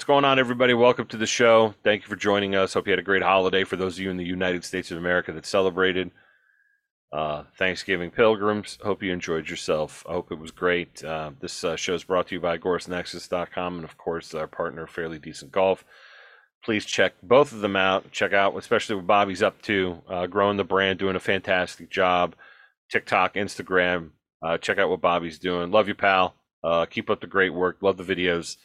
[0.00, 0.72] What's going on, everybody?
[0.72, 1.74] Welcome to the show.
[1.84, 2.72] Thank you for joining us.
[2.72, 4.96] Hope you had a great holiday for those of you in the United States of
[4.96, 6.10] America that celebrated
[7.12, 8.78] uh, Thanksgiving pilgrims.
[8.82, 10.02] Hope you enjoyed yourself.
[10.08, 11.04] I hope it was great.
[11.04, 14.86] Uh, this uh, show is brought to you by AgoristNexus.com and, of course, our partner,
[14.86, 15.84] Fairly Decent Golf.
[16.64, 18.10] Please check both of them out.
[18.10, 22.34] Check out, especially what Bobby's up to, uh, growing the brand, doing a fantastic job.
[22.90, 24.12] TikTok, Instagram.
[24.42, 25.70] Uh, check out what Bobby's doing.
[25.70, 26.36] Love you, pal.
[26.64, 27.76] Uh, keep up the great work.
[27.82, 28.56] Love the videos.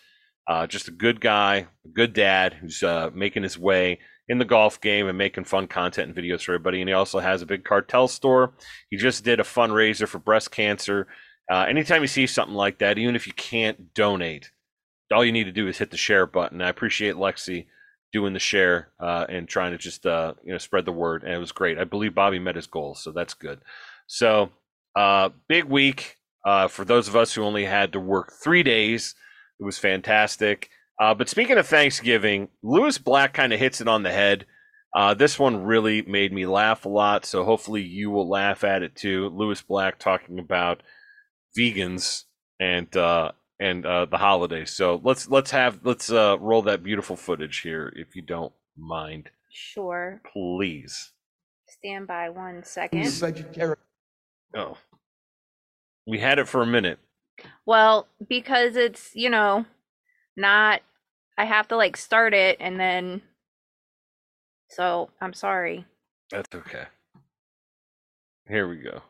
[0.47, 4.45] Uh, just a good guy, a good dad who's uh, making his way in the
[4.45, 6.81] golf game and making fun content and videos for everybody.
[6.81, 8.53] And he also has a big cartel store.
[8.89, 11.07] He just did a fundraiser for breast cancer.
[11.51, 14.51] Uh, anytime you see something like that, even if you can't donate,
[15.13, 16.61] all you need to do is hit the share button.
[16.61, 17.67] I appreciate Lexi
[18.11, 21.33] doing the share uh, and trying to just uh, you know spread the word, and
[21.33, 21.77] it was great.
[21.77, 23.59] I believe Bobby met his goals, so that's good.
[24.07, 24.49] So
[24.95, 29.15] uh, big week uh, for those of us who only had to work three days.
[29.59, 30.69] It was fantastic.
[30.99, 34.45] Uh, but speaking of Thanksgiving, Lewis Black kind of hits it on the head.
[34.95, 38.81] Uh, this one really made me laugh a lot, so hopefully you will laugh at
[38.81, 39.27] it too.
[39.29, 40.81] Lewis Black talking about
[41.57, 42.23] vegans
[42.61, 44.71] and uh, and uh, the holidays.
[44.71, 49.29] So let's let's have let's uh, roll that beautiful footage here, if you don't mind,
[49.51, 50.21] Sure.
[50.31, 51.11] please.
[51.67, 53.05] Stand by one second.
[53.09, 53.75] vegetarian.
[54.55, 54.77] Oh,
[56.07, 56.99] we had it for a minute.
[57.65, 59.65] Well, because it's, you know,
[60.35, 60.81] not,
[61.37, 63.21] I have to like start it and then,
[64.69, 65.85] so I'm sorry.
[66.31, 66.85] That's okay.
[68.47, 69.01] Here we go.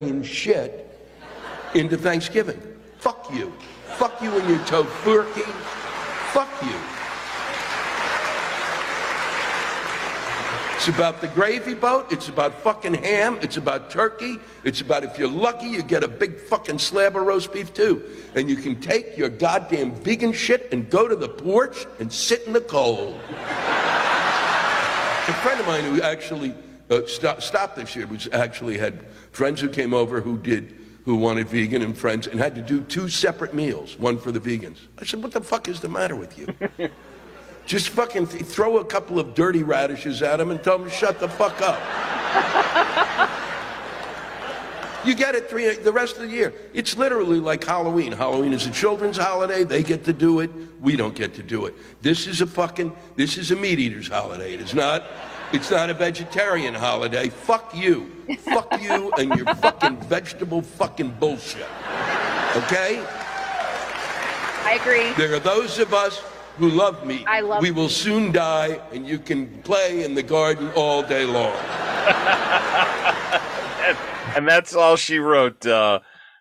[0.00, 0.90] In shit
[1.74, 2.60] into Thanksgiving.
[2.98, 3.52] Fuck you.
[3.96, 5.44] Fuck you and your tofurkey.
[6.32, 7.03] Fuck you.
[10.86, 12.12] It's about the gravy boat.
[12.12, 13.38] It's about fucking ham.
[13.40, 14.38] It's about turkey.
[14.64, 18.04] It's about if you're lucky, you get a big fucking slab of roast beef too.
[18.34, 22.42] And you can take your goddamn vegan shit and go to the porch and sit
[22.42, 23.18] in the cold.
[23.30, 23.32] a
[25.42, 26.54] friend of mine who actually
[26.90, 30.74] uh, stop, stopped this year was actually had friends who came over who did
[31.06, 34.40] who wanted vegan and friends and had to do two separate meals, one for the
[34.40, 34.80] vegans.
[34.98, 36.46] I said, "What the fuck is the matter with you?"
[37.66, 40.94] Just fucking th- throw a couple of dirty radishes at them and tell them to
[40.94, 41.80] shut the fuck up.
[45.04, 46.54] You get it three the rest of the year.
[46.72, 48.12] It's literally like Halloween.
[48.12, 49.62] Halloween is a children's holiday.
[49.62, 50.50] They get to do it.
[50.80, 51.74] We don't get to do it.
[52.00, 54.54] This is a fucking this is a meat eater's holiday.
[54.54, 55.04] It is not
[55.52, 57.28] it's not a vegetarian holiday.
[57.28, 58.10] Fuck you.
[58.38, 61.66] Fuck you and your fucking vegetable fucking bullshit.
[62.56, 63.04] Okay?
[64.64, 65.12] I agree.
[65.12, 66.22] There are those of us
[66.56, 67.24] who love me.
[67.26, 71.24] I love We will soon die, and you can play in the garden all day
[71.24, 71.52] long.
[74.36, 75.66] and that's all she wrote.
[75.66, 76.00] Uh,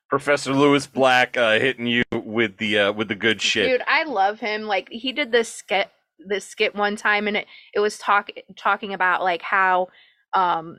[0.09, 3.67] Professor Lewis Black uh, hitting you with the uh, with the good shit.
[3.67, 4.63] Dude, I love him.
[4.63, 5.89] Like he did this skit
[6.25, 9.87] this skit one time and it it was talk talking about like how
[10.33, 10.77] um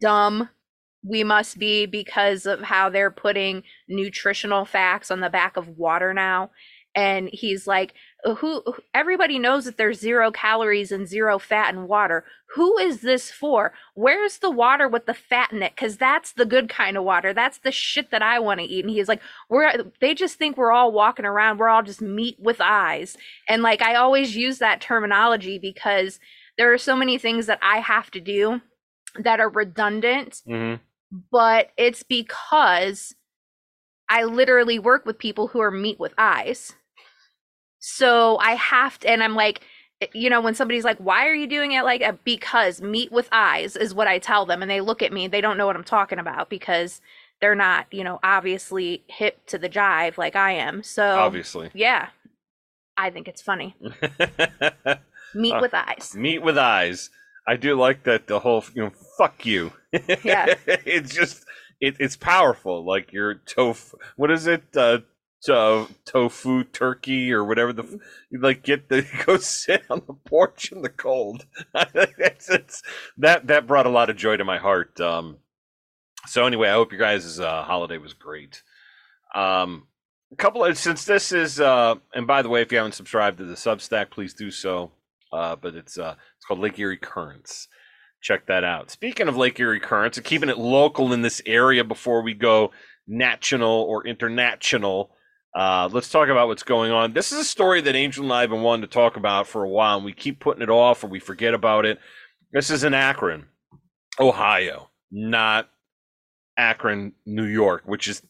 [0.00, 0.48] dumb
[1.04, 6.12] we must be because of how they're putting nutritional facts on the back of water
[6.14, 6.50] now
[6.94, 7.94] and he's like
[8.24, 8.62] who
[8.94, 12.24] everybody knows that there's zero calories and zero fat in water.
[12.54, 13.72] Who is this for?
[13.94, 15.74] Where's the water with the fat in it?
[15.74, 17.32] Because that's the good kind of water.
[17.34, 18.84] That's the shit that i want to eat.
[18.84, 21.58] And he's like we're they just think we're all walking around.
[21.58, 23.16] We're all just meat with eyes.
[23.48, 26.20] And like i always use that terminology because
[26.58, 28.60] there are so many things that i have to do
[29.18, 30.80] that are redundant Mhm.
[31.30, 33.14] but it's because
[34.08, 36.74] I literally work with people who are meat with eyes.
[37.84, 39.60] So I have to, and I'm like,
[40.00, 42.22] eh, you know, when somebody's like, why are you doing it like that?
[42.24, 44.62] Because meet with eyes is what I tell them.
[44.62, 47.00] And they look at me, they don't know what I'm talking about because
[47.40, 50.84] they're not, you know, obviously hip to the jive like I am.
[50.84, 51.70] So, Obviously.
[51.74, 52.10] yeah,
[52.96, 53.74] I think it's funny.
[55.34, 56.14] meet Uh, with eyes.
[56.16, 57.10] Meet with eyes.
[57.48, 59.72] I do like that the whole you know fuck you.
[60.22, 60.54] Yeah.
[60.66, 61.44] it's just
[61.80, 62.84] it, it's powerful.
[62.84, 63.96] Like your tofu.
[64.16, 64.62] What is it?
[64.76, 64.98] Uh,
[65.44, 68.00] to, tofu turkey or whatever the
[68.32, 71.46] like get the go sit on the porch in the cold.
[71.74, 72.82] it's,
[73.18, 75.00] that that brought a lot of joy to my heart.
[75.00, 75.38] Um,
[76.26, 78.62] so anyway, I hope you guys' uh, holiday was great.
[79.34, 79.88] Um,
[80.32, 83.38] a couple of since this is uh, and by the way, if you haven't subscribed
[83.38, 84.92] to the Substack, please do so.
[85.32, 87.68] Uh, but it's uh, it's called Lake Erie Currents.
[88.20, 88.90] Check that out.
[88.90, 92.70] Speaking of Lake Erie Currents, and keeping it local in this area before we go
[93.08, 95.10] national or international,
[95.54, 97.12] uh, let's talk about what's going on.
[97.12, 99.64] This is a story that Angel and I have been wanting to talk about for
[99.64, 101.98] a while, and we keep putting it off or we forget about it.
[102.52, 103.46] This is in Akron,
[104.20, 105.68] Ohio, not
[106.56, 108.22] Akron, New York, which is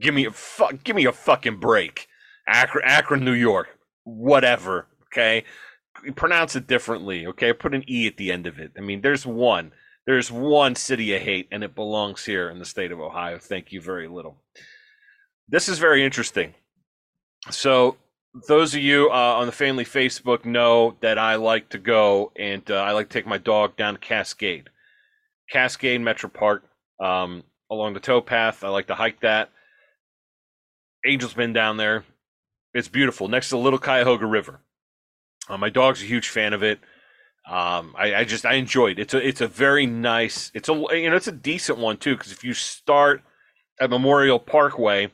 [0.00, 2.06] give me a fu- give me a fucking break.
[2.48, 3.68] Akron, Akron, New York.
[4.04, 4.86] whatever.
[5.12, 5.44] Okay,
[6.16, 7.26] pronounce it differently.
[7.26, 8.72] Okay, put an e at the end of it.
[8.76, 9.72] I mean, there's one.
[10.06, 13.38] There's one city I hate, and it belongs here in the state of Ohio.
[13.38, 14.43] Thank you very little.
[15.48, 16.54] This is very interesting.
[17.50, 17.96] So,
[18.48, 22.68] those of you uh, on the family Facebook know that I like to go and
[22.68, 24.70] uh, I like to take my dog down to Cascade,
[25.50, 26.64] Cascade Metro Park,
[26.98, 28.64] um, along the towpath.
[28.64, 29.50] I like to hike that.
[31.04, 32.04] Angel's been down there.
[32.72, 34.60] It's beautiful next to the Little Cuyahoga River.
[35.48, 36.80] Uh, my dog's a huge fan of it.
[37.48, 39.02] Um, I, I, just I enjoyed it.
[39.02, 40.50] It's a it's a very nice.
[40.54, 43.22] It's a you know it's a decent one too because if you start
[43.78, 45.10] at Memorial Parkway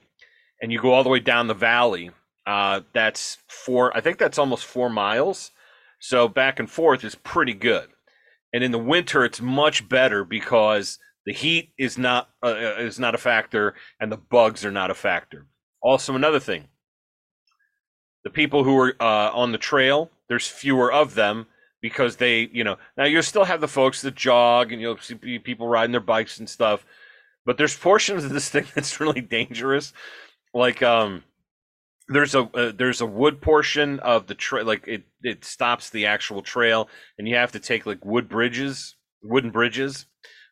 [0.61, 2.11] and you go all the way down the valley,
[2.47, 3.97] uh, that's four.
[3.97, 5.51] I think that's almost four miles.
[6.01, 7.89] So back and forth is pretty good.
[8.53, 12.99] And in the winter, it's much better because the heat is not uh, uh is
[12.99, 15.47] not a factor and the bugs are not a factor.
[15.83, 16.69] Also, another thing:
[18.25, 21.47] the people who are uh, on the trail, there's fewer of them
[21.81, 25.15] because they, you know, now you'll still have the folks that jog and you'll see
[25.39, 26.85] people riding their bikes and stuff,
[27.47, 29.93] but there's portions of this thing that's really dangerous.
[30.52, 31.23] Like, um,
[32.08, 36.06] there's a uh, there's a wood portion of the trail, like it it stops the
[36.06, 36.88] actual trail,
[37.19, 40.06] and you have to take like wood bridges, wooden bridges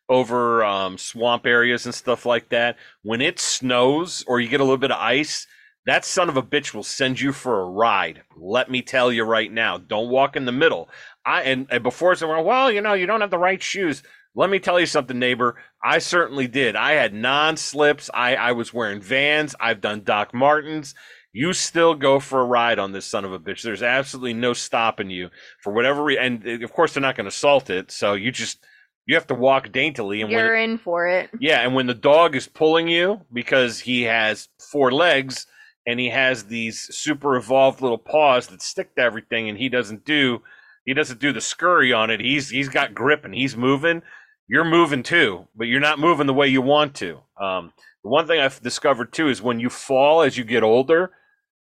[0.07, 2.77] over um, swamp areas and stuff like that.
[3.03, 5.45] When it snows or you get a little bit of ice,
[5.85, 8.23] that son of a bitch will send you for a ride.
[8.37, 9.77] Let me tell you right now.
[9.77, 10.89] Don't walk in the middle.
[11.25, 14.01] I and, and before someone, well, you know, you don't have the right shoes.
[14.39, 15.57] Let me tell you something, neighbor.
[15.83, 16.77] I certainly did.
[16.77, 18.09] I had non-slips.
[18.13, 19.53] I, I was wearing Vans.
[19.59, 20.95] I've done Doc Martens.
[21.33, 23.63] You still go for a ride on this son of a bitch.
[23.63, 25.27] There's absolutely no stopping you
[25.61, 26.23] for whatever reason.
[26.23, 27.91] And eh, of course, they're not going to salt it.
[27.91, 28.65] So you just
[29.05, 30.21] you have to walk daintily.
[30.21, 31.31] And you're when, in for it.
[31.37, 35.47] Yeah, and when the dog is pulling you because he has four legs
[35.85, 40.05] and he has these super evolved little paws that stick to everything, and he doesn't
[40.05, 40.43] do
[40.85, 42.21] he doesn't do the scurry on it.
[42.21, 44.01] He's he's got grip and he's moving.
[44.49, 47.19] You're moving too, but you're not moving the way you want to.
[47.39, 47.71] Um,
[48.03, 51.11] the one thing I've discovered too is when you fall as you get older.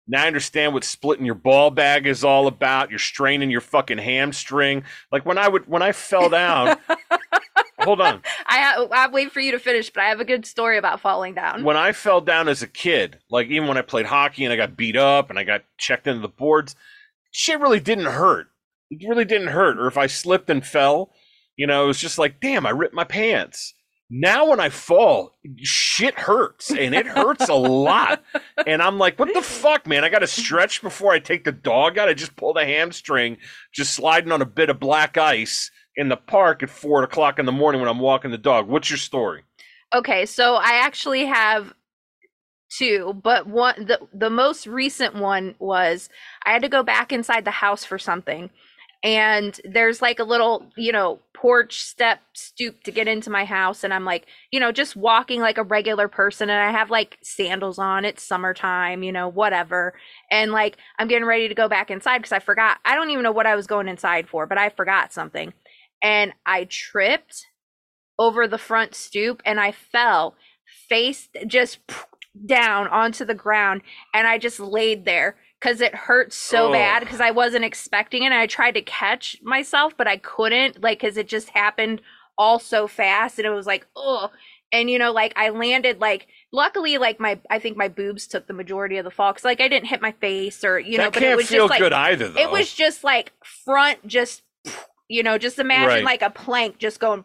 [0.09, 2.91] Now I understand what splitting your ball bag is all about.
[2.91, 4.85] You're straining your fucking hamstring.
[5.13, 6.79] Like when I would when I fell down.
[7.81, 8.23] hold on.
[8.47, 11.35] I I wait for you to finish, but I have a good story about falling
[11.35, 11.65] down.
[11.65, 14.57] When I fell down as a kid, like even when I played hockey and I
[14.57, 16.75] got beat up and I got checked into the boards,
[17.31, 18.49] shit really didn't hurt
[18.91, 19.79] it really didn't hurt.
[19.79, 21.11] Or if I slipped and fell,
[21.61, 23.75] you know, it was just like, damn, I ripped my pants.
[24.09, 28.23] Now when I fall, shit hurts and it hurts a lot.
[28.67, 30.03] And I'm like, what the fuck, man?
[30.03, 32.09] I got to stretch before I take the dog out.
[32.09, 33.37] I just pulled a hamstring,
[33.73, 37.45] just sliding on a bit of black ice in the park at four o'clock in
[37.45, 38.67] the morning when I'm walking the dog.
[38.67, 39.43] What's your story?
[39.95, 41.75] Okay, so I actually have
[42.71, 46.09] two, but one the the most recent one was
[46.47, 48.49] I had to go back inside the house for something
[49.03, 53.83] and there's like a little you know porch step stoop to get into my house
[53.83, 57.17] and i'm like you know just walking like a regular person and i have like
[57.23, 59.95] sandals on it's summertime you know whatever
[60.31, 63.23] and like i'm getting ready to go back inside because i forgot i don't even
[63.23, 65.53] know what i was going inside for but i forgot something
[66.03, 67.47] and i tripped
[68.19, 70.35] over the front stoop and i fell
[70.89, 71.79] face just
[72.47, 73.83] down onto the ground
[74.15, 76.73] and i just laid there because it hurt so oh.
[76.73, 78.27] bad because I wasn't expecting it.
[78.27, 82.01] And I tried to catch myself, but I couldn't, like, because it just happened
[82.39, 83.39] all so fast.
[83.39, 84.31] And it was like, oh.
[84.73, 88.47] And, you know, like, I landed, like, luckily, like, my, I think my boobs took
[88.47, 91.03] the majority of the fall because, like, I didn't hit my face or, you that
[91.03, 92.41] know, but it was just like, good either, though.
[92.41, 93.33] It was just like
[93.65, 94.43] front, just,
[95.09, 96.05] you know, just imagine right.
[96.05, 97.25] like a plank just going,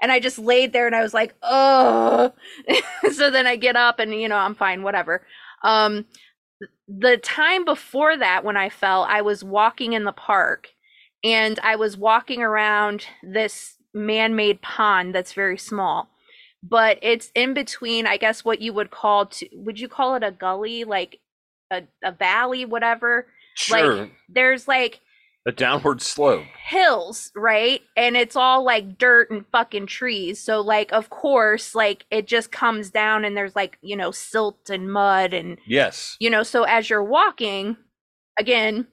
[0.00, 2.32] and I just laid there and I was like, oh.
[3.12, 5.26] so then I get up and, you know, I'm fine, whatever.
[5.64, 6.04] Um,
[6.86, 10.68] the time before that when I fell, I was walking in the park
[11.22, 16.10] and I was walking around this man-made pond that's very small.
[16.62, 20.22] But it's in between, I guess what you would call to would you call it
[20.22, 21.20] a gully, like
[21.70, 23.26] a, a valley, whatever?
[23.54, 23.96] Sure.
[23.96, 25.00] Like there's like
[25.46, 26.44] a downward slope.
[26.66, 27.82] Hills right?
[27.96, 30.40] And it's all like dirt and fucking trees.
[30.40, 34.70] So like of course like it just comes down and there's like you know silt
[34.70, 36.16] and mud and yes.
[36.20, 37.76] you know so as you're walking
[38.38, 38.86] again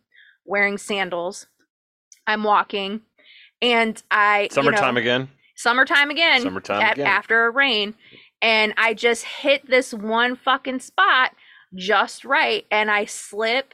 [0.45, 1.47] wearing sandals
[2.27, 3.01] i'm walking
[3.61, 5.29] and i summertime you know, again?
[5.55, 7.07] summertime again summertime at, again.
[7.07, 7.93] after a rain.
[8.41, 11.31] And i just hit this one fucking spot
[11.75, 13.73] just right and i slip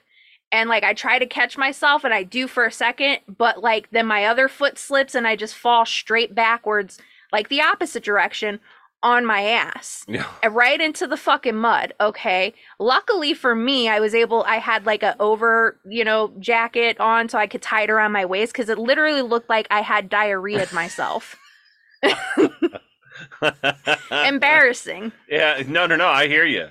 [0.51, 3.89] and like I try to catch myself and I do for a second, but like
[3.91, 6.99] then my other foot slips and I just fall straight backwards,
[7.31, 8.59] like the opposite direction
[9.03, 10.25] on my ass Yeah.
[10.49, 15.03] right into the fucking mud okay luckily for me i was able i had like
[15.03, 18.69] a over you know jacket on so i could tie it around my waist because
[18.69, 21.35] it literally looked like i had diarrhea myself
[24.25, 26.07] embarrassing Yeah, no, no, no.
[26.07, 26.67] I hear you.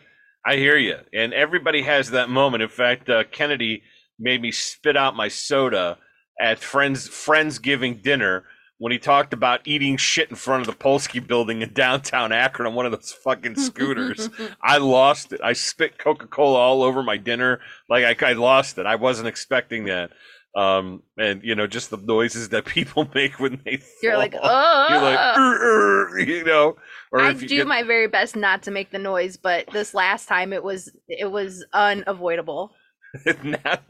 [0.47, 0.99] I hear you.
[1.13, 2.63] And everybody has that moment.
[2.63, 3.83] In fact, uh, Kennedy
[4.17, 5.99] made me spit out my soda
[6.41, 8.45] at friends friendsgiving dinner
[8.79, 12.69] when he talked about eating shit in front of the Polsky building in downtown Akron
[12.69, 14.31] on one of those fucking scooters.
[14.63, 15.41] I lost it.
[15.43, 17.61] I spit Coca Cola all over my dinner.
[17.89, 18.87] Like I, I lost it.
[18.87, 20.11] I wasn't expecting that.
[20.57, 24.87] Um, and you know, just the noises that people make when they you're like oh
[24.91, 26.77] you're like, "Ur, ur," you know,
[27.13, 30.29] or I do get- my very best not to make the noise, but this last
[30.29, 32.73] time it was it was unavoidable.
[33.45, 33.83] not,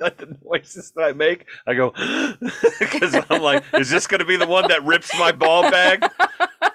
[0.00, 1.46] not the noises that I make.
[1.66, 1.90] I go
[2.78, 6.02] because I'm like, is this going to be the one that rips my ball bag?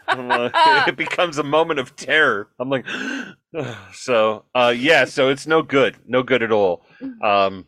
[0.08, 2.48] Like, it becomes a moment of terror.
[2.60, 2.86] I'm like,
[3.94, 6.84] so uh, yeah, so it's no good, no good at all.
[7.24, 7.66] Um,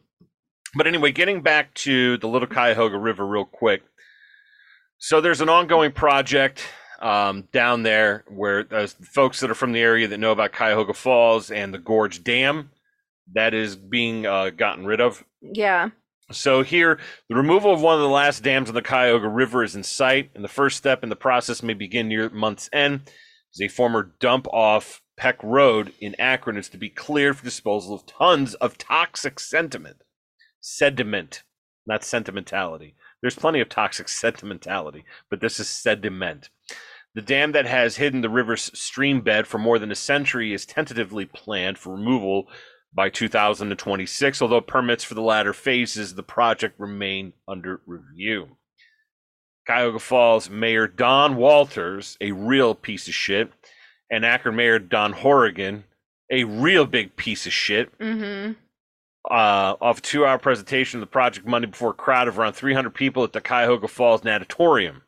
[0.76, 3.84] but anyway, getting back to the Little Cuyahoga River real quick.
[4.98, 6.64] So there's an ongoing project
[7.02, 10.94] um, down there where uh, folks that are from the area that know about Cuyahoga
[10.94, 12.70] Falls and the Gorge Dam
[13.34, 15.24] that is being uh, gotten rid of.
[15.42, 15.90] Yeah.
[16.32, 17.00] So here,
[17.30, 20.32] the removal of one of the last dams on the Cuyahoga River is in sight,
[20.34, 23.02] and the first step in the process may begin near month's end.
[23.54, 27.94] As a former dump off Peck Road in Akron is to be cleared for disposal
[27.94, 29.98] of tons of toxic sediment.
[30.66, 31.44] Sediment,
[31.86, 32.96] not sentimentality.
[33.22, 36.50] There's plenty of toxic sentimentality, but this is sediment.
[37.16, 40.66] The dam that has hidden the river's stream bed for more than a century is
[40.66, 42.46] tentatively planned for removal
[42.94, 48.56] by 2026, although permits for the latter phases of the project remain under review.
[49.68, 53.52] Cuyahoga Falls Mayor Don Walters, a real piece of shit,
[54.10, 55.84] and Akron Mayor Don Horrigan,
[56.32, 58.54] a real big piece of shit, Mm-hmm.
[59.30, 62.54] Uh, of a two hour presentation of the project Monday before a crowd of around
[62.54, 65.04] 300 people at the Cuyahoga Falls Natatorium.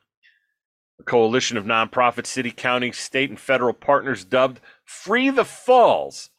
[0.99, 6.29] A coalition of nonprofit city, county, state, and federal partners dubbed Free the Falls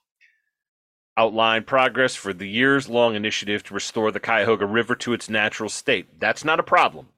[1.16, 5.68] outlined progress for the years long initiative to restore the Cuyahoga River to its natural
[5.68, 6.20] state.
[6.20, 7.08] That's not a problem.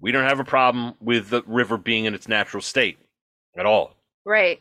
[0.00, 2.98] We don't have a problem with the river being in its natural state
[3.56, 3.94] at all.
[4.24, 4.60] Right.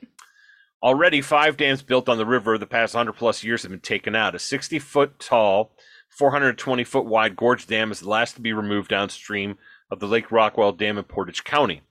[0.86, 4.16] Already, five dams built on the river the past 100 plus years have been taken
[4.16, 4.36] out.
[4.36, 5.72] A 60 foot tall,
[6.12, 9.58] 420 foot wide gorge dam is the last to be removed downstream
[9.90, 11.82] of the Lake Rockwell Dam in Portage County.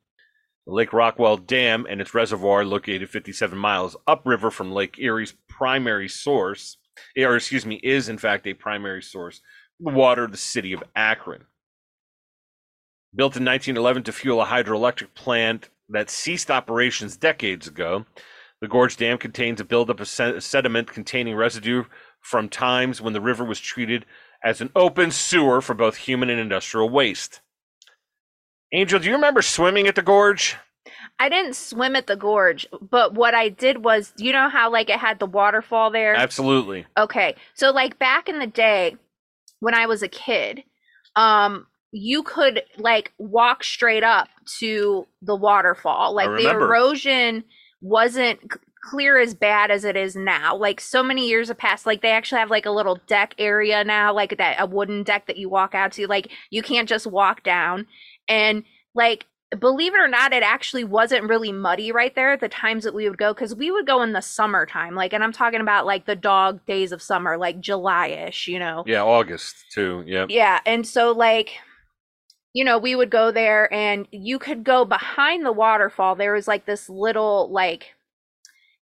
[0.64, 6.08] The Lake Rockwell Dam and its reservoir, located 57 miles upriver from Lake Erie's primary
[6.08, 6.76] source,
[7.18, 9.40] or excuse me, is in fact a primary source,
[9.84, 11.46] of water of the city of Akron.
[13.12, 18.06] Built in 1911 to fuel a hydroelectric plant that ceased operations decades ago,
[18.64, 21.84] the Gorge Dam contains a buildup of sediment containing residue
[22.18, 24.06] from times when the river was treated
[24.42, 27.42] as an open sewer for both human and industrial waste.
[28.72, 30.56] Angel, do you remember swimming at the gorge?
[31.18, 34.88] I didn't swim at the gorge, but what I did was, you know how like
[34.88, 36.14] it had the waterfall there?
[36.14, 36.86] Absolutely.
[36.96, 37.36] Okay.
[37.52, 38.96] So like back in the day
[39.60, 40.64] when I was a kid,
[41.16, 44.28] um you could like walk straight up
[44.60, 46.14] to the waterfall.
[46.14, 47.44] Like the erosion
[47.84, 48.40] wasn't
[48.82, 50.56] clear as bad as it is now.
[50.56, 51.86] Like so many years have passed.
[51.86, 55.26] Like they actually have like a little deck area now, like that a wooden deck
[55.26, 56.06] that you walk out to.
[56.06, 57.86] Like you can't just walk down.
[58.28, 58.64] And
[58.94, 59.26] like
[59.58, 62.94] believe it or not, it actually wasn't really muddy right there at the times that
[62.94, 64.94] we would go because we would go in the summertime.
[64.94, 68.58] Like, and I'm talking about like the dog days of summer, like July ish, you
[68.58, 68.84] know?
[68.86, 70.02] Yeah, August too.
[70.06, 70.26] Yeah.
[70.28, 70.60] Yeah.
[70.66, 71.52] And so, like,
[72.54, 76.14] you know, we would go there and you could go behind the waterfall.
[76.14, 77.94] There was like this little, like,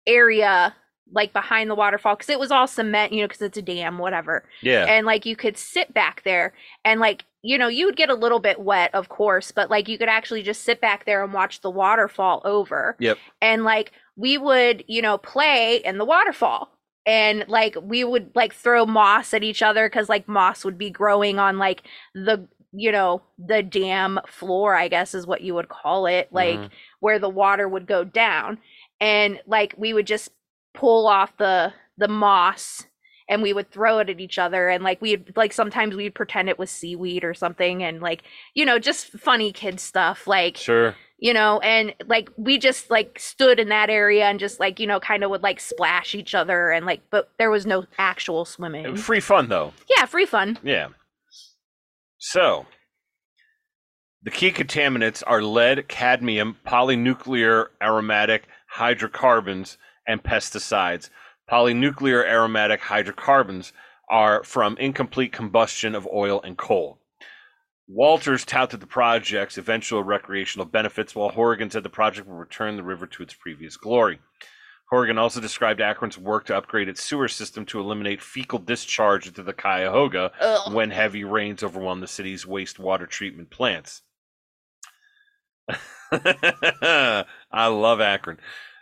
[0.07, 0.75] area
[1.13, 3.97] like behind the waterfall because it was all cement, you know, because it's a dam,
[3.97, 4.85] whatever Yeah.
[4.87, 6.53] and like you could sit back there
[6.85, 9.89] and like you know you would get a little bit wet of course but like
[9.89, 13.17] you could actually just sit back there and watch the waterfall over Yep.
[13.41, 16.71] and like we would you know play in the waterfall
[17.05, 20.89] and like we would like throw moss at each other because like moss would be
[20.91, 21.81] growing on like
[22.13, 26.57] the you know the dam floor i guess is what you would call it like
[26.59, 26.69] Mhm.
[27.01, 28.57] where the water would go down
[28.99, 30.29] and like we would just
[30.73, 32.85] pull off the the moss
[33.27, 36.47] and we would throw it at each other and like we'd like sometimes we'd pretend
[36.49, 38.23] it was seaweed or something and like
[38.53, 40.95] you know just funny kid stuff like Sure.
[41.17, 44.87] you know and like we just like stood in that area and just like you
[44.87, 48.45] know kind of would like splash each other and like but there was no actual
[48.45, 49.73] swimming Free fun though.
[49.97, 50.87] yeah free fun Yeah.
[52.23, 52.67] So,
[54.21, 61.09] the key contaminants are lead, cadmium, polynuclear aromatic hydrocarbons, and pesticides.
[61.49, 63.73] Polynuclear aromatic hydrocarbons
[64.07, 66.99] are from incomplete combustion of oil and coal.
[67.87, 72.83] Walters touted the project's eventual recreational benefits, while Horrigan said the project will return the
[72.83, 74.19] river to its previous glory.
[74.91, 79.41] Horrigan also described Akron's work to upgrade its sewer system to eliminate fecal discharge into
[79.41, 80.73] the Cuyahoga Ugh.
[80.73, 84.01] when heavy rains overwhelm the city's wastewater treatment plants.
[86.11, 87.25] I
[87.67, 88.37] love Akron.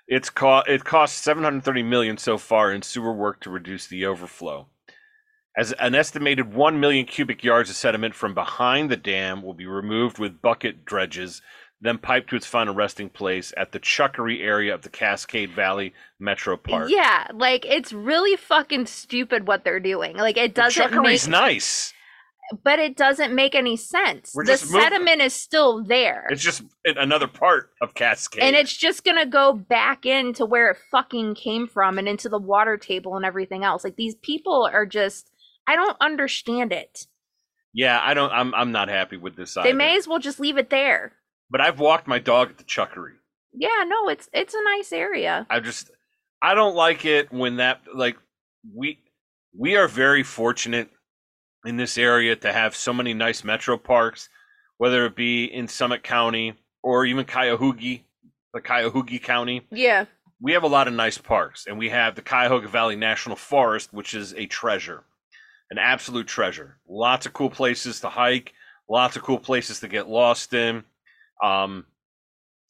[0.08, 4.68] It's co- it cost 730 million so far in sewer work to reduce the overflow.
[5.56, 9.68] As an estimated 1 million cubic yards of sediment from behind the dam will be
[9.68, 11.44] removed with bucket dredges,
[11.82, 15.94] then piped to its final resting place at the Chuckery area of the Cascade Valley
[16.20, 16.90] Metro Park.
[16.90, 20.18] Yeah, like it's really fucking stupid what they're doing.
[20.18, 21.94] Like it doesn't Chuckery's make nice.
[22.64, 24.32] but it doesn't make any sense.
[24.36, 26.28] We're the just moving- sediment is still there.
[26.30, 28.44] It's just another part of Cascade.
[28.44, 32.40] and it's just gonna go back into where it fucking came from and into the
[32.40, 33.84] water table and everything else.
[33.86, 35.30] Like these people are just
[35.68, 37.06] I don't understand it.
[37.74, 38.32] yeah, I don't.
[38.32, 39.54] I'm I'm not happy with this.
[39.54, 39.74] They either.
[39.76, 41.14] may as well just leave it there.
[41.50, 43.14] But I've walked my dog at the Chuckery.
[43.54, 45.46] Yeah, no, it's it's a nice area.
[45.50, 45.92] I just
[46.42, 48.18] I don't like it when that like
[48.74, 49.00] we
[49.58, 50.90] we are very fortunate
[51.66, 54.30] in this area to have so many nice metro parks,
[54.78, 56.54] whether it be in Summit County
[56.84, 58.00] or even Cuyahoga,
[58.54, 59.68] the Cuyahoga County.
[59.72, 60.06] Yeah.
[60.42, 63.92] We have a lot of nice parks, and we have the Cuyahoga Valley National Forest,
[63.92, 65.04] which is a treasure,
[65.70, 66.78] an absolute treasure.
[66.88, 68.54] Lots of cool places to hike,
[68.88, 70.86] lots of cool places to get lost in.
[71.44, 71.86] Um,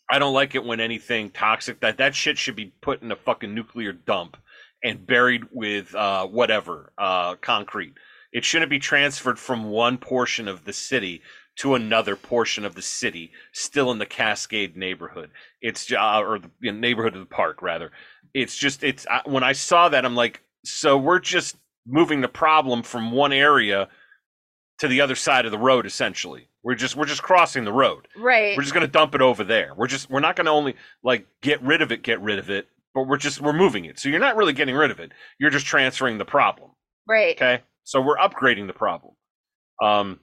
[0.09, 3.15] I don't like it when anything toxic that that shit should be put in a
[3.15, 4.37] fucking nuclear dump
[4.83, 7.93] and buried with uh, whatever uh, concrete.
[8.31, 11.21] It shouldn't be transferred from one portion of the city
[11.57, 15.29] to another portion of the city, still in the Cascade neighborhood.
[15.61, 17.91] It's uh, or the you know, neighborhood of the park rather.
[18.33, 22.27] It's just it's I, when I saw that I'm like, so we're just moving the
[22.27, 23.89] problem from one area
[24.79, 26.48] to the other side of the road essentially.
[26.63, 28.07] We're just we're just crossing the road.
[28.17, 28.55] Right.
[28.57, 29.73] We're just going to dump it over there.
[29.75, 32.49] We're just we're not going to only like get rid of it, get rid of
[32.49, 33.97] it, but we're just we're moving it.
[33.99, 35.11] So you're not really getting rid of it.
[35.39, 36.71] You're just transferring the problem.
[37.07, 37.35] right.
[37.35, 37.63] Okay?
[37.83, 39.13] So we're upgrading the problem.
[39.81, 40.19] Um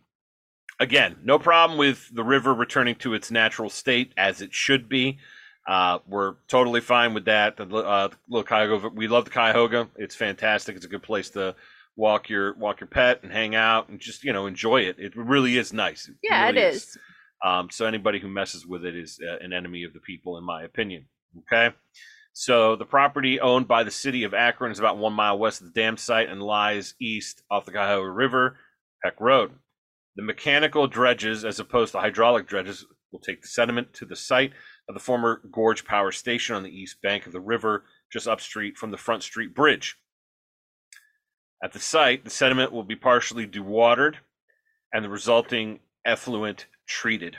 [0.78, 5.18] again, no problem with the river returning to its natural state as it should be.
[5.66, 7.56] Uh, we're totally fine with that.
[7.56, 9.88] The uh, little Cuyahoga, we love the Cuyahoga.
[9.96, 10.76] It's fantastic.
[10.76, 11.56] It's a good place to
[11.96, 14.96] walk your walk your pet and hang out and just you know enjoy it.
[14.98, 16.10] It really is nice.
[16.22, 16.96] Yeah, really it is.
[17.44, 20.44] um, so anybody who messes with it is uh, an enemy of the people, in
[20.44, 21.06] my opinion.
[21.38, 21.74] Okay.
[22.38, 25.68] So the property owned by the city of Akron is about one mile west of
[25.68, 28.58] the dam site and lies east off the Cuyahoga River,
[29.02, 29.52] Peck Road.
[30.16, 34.52] The mechanical dredges, as opposed to hydraulic dredges, will take the sediment to the site
[34.86, 38.76] of the former Gorge Power Station on the east bank of the river, just upstreet
[38.76, 39.96] from the Front Street Bridge.
[41.62, 44.16] At the site, the sediment will be partially dewatered
[44.92, 47.38] and the resulting effluent treated.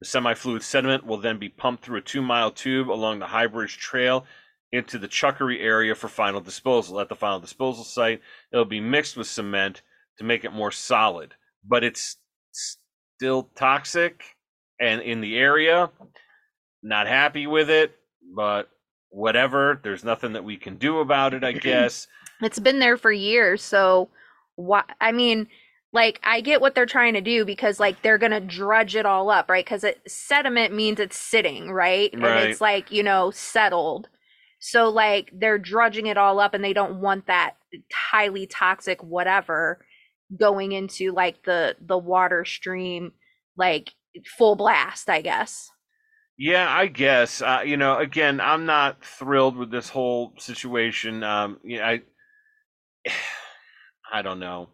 [0.00, 3.78] The semi-fluid sediment will then be pumped through a two-mile tube along the High Bridge
[3.78, 4.24] Trail
[4.70, 7.00] into the Chuckery area for final disposal.
[7.00, 8.20] At the final disposal site,
[8.52, 9.82] it'll be mixed with cement
[10.18, 12.16] to make it more solid, but it's
[12.52, 14.36] still toxic
[14.80, 15.90] and in the area.
[16.82, 17.96] Not happy with it,
[18.34, 18.68] but
[19.10, 19.80] whatever.
[19.82, 22.06] There's nothing that we can do about it, I guess.
[22.42, 24.10] It's been there for years, so
[24.56, 25.48] why I mean,
[25.92, 29.06] like I get what they're trying to do because like they're going to drudge it
[29.06, 29.66] all up, right?
[29.66, 32.14] Cuz it sediment means it's sitting, right?
[32.22, 32.38] And Right.
[32.38, 34.08] it's like, you know, settled.
[34.60, 37.56] So like they're drudging it all up and they don't want that
[37.92, 39.84] highly toxic whatever
[40.38, 43.12] going into like the the water stream
[43.56, 43.90] like
[44.38, 45.70] full blast, I guess.
[46.36, 47.42] Yeah, I guess.
[47.42, 51.22] Uh, you know, again, I'm not thrilled with this whole situation.
[51.24, 52.02] Um, yeah, I,
[54.12, 54.68] I don't know.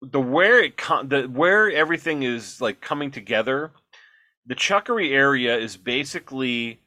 [0.00, 3.72] The where it com- the where everything is like coming together.
[4.46, 6.80] The Chuckery area is basically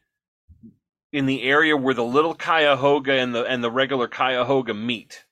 [1.13, 5.23] in the area where the little Cuyahoga and the and the regular Cuyahoga meet.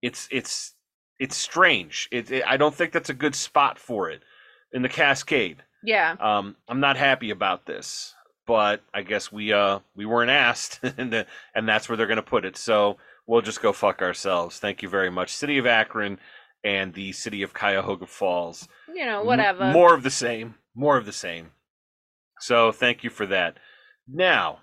[0.00, 0.72] It's it's
[1.18, 2.08] it's strange.
[2.10, 4.22] It, it I don't think that's a good spot for it
[4.72, 5.62] in the Cascade.
[5.84, 6.16] Yeah.
[6.18, 8.14] Um, I'm not happy about this,
[8.46, 12.46] but I guess we uh we weren't asked, and and that's where they're gonna put
[12.46, 12.56] it.
[12.56, 14.58] So we'll just go fuck ourselves.
[14.58, 16.18] Thank you very much, City of Akron
[16.64, 18.68] and the City of Cuyahoga Falls.
[18.92, 19.66] You know, M- whatever.
[19.72, 20.54] more of the same.
[20.74, 21.50] More of the same.
[22.40, 23.56] So thank you for that.
[24.08, 24.60] Now,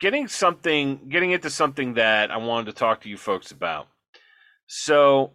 [0.00, 3.88] getting something, getting into something that I wanted to talk to you folks about.
[4.66, 5.32] So,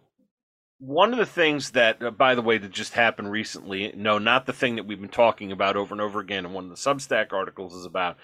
[0.78, 4.46] one of the things that, uh, by the way, that just happened recently, no, not
[4.46, 6.76] the thing that we've been talking about over and over again, and one of the
[6.76, 8.16] Substack articles is about.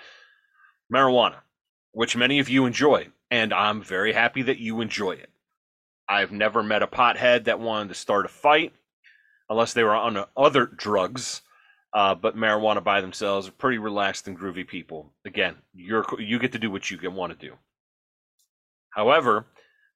[0.93, 1.37] marijuana,
[1.93, 5.31] which many of you enjoy, and I'm very happy that you enjoy it.
[6.09, 8.73] I've never met a pothead that wanted to start a fight
[9.49, 11.43] unless they were on other drugs.
[11.93, 15.13] Uh, but marijuana by themselves are pretty relaxed and groovy people.
[15.25, 17.57] Again, you're you get to do what you want to do.
[18.91, 19.47] However,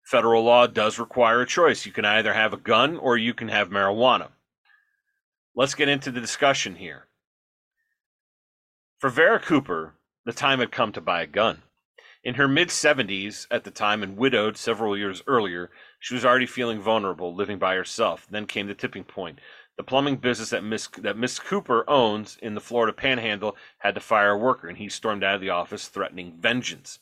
[0.04, 1.87] federal law does require a choice.
[1.87, 4.30] You can either have a gun or you can have marijuana.
[5.54, 7.07] Let's get into the discussion here.
[8.98, 11.62] For Vera Cooper, the time had come to buy a gun.
[12.24, 16.46] In her mid 70s at the time and widowed several years earlier, she was already
[16.46, 18.26] feeling vulnerable, living by herself.
[18.30, 19.40] Then came the tipping point.
[19.76, 24.00] The plumbing business that Miss that Miss Cooper owns in the Florida Panhandle had to
[24.00, 26.98] fire a worker, and he stormed out of the office threatening vengeance.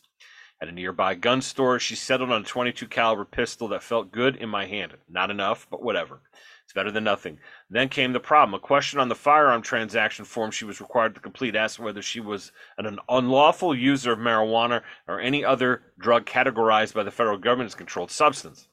[0.60, 4.34] At a nearby gun store, she settled on a 22 caliber pistol that felt good
[4.34, 4.96] in my hand.
[5.08, 6.20] Not enough, but whatever.
[6.64, 7.38] It's better than nothing.
[7.72, 8.52] Then came the problem.
[8.52, 12.20] A question on the firearm transaction form she was required to complete asked whether she
[12.20, 17.68] was an unlawful user of marijuana or any other drug categorized by the federal government
[17.68, 18.68] as controlled substance.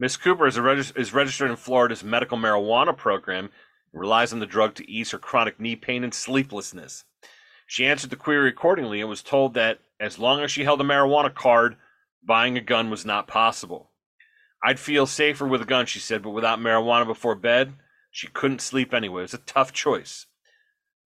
[0.00, 0.16] Ms.
[0.16, 0.58] Cooper is,
[0.96, 3.50] is registered in Florida's medical marijuana program
[3.92, 7.04] and relies on the drug to ease her chronic knee pain and sleeplessness.
[7.64, 10.84] She answered the query accordingly and was told that as long as she held a
[10.84, 11.76] marijuana card,
[12.26, 13.89] buying a gun was not possible.
[14.62, 17.74] I'd feel safer with a gun, she said, but without marijuana before bed,
[18.10, 19.22] she couldn't sleep anyway.
[19.22, 20.26] It was a tough choice.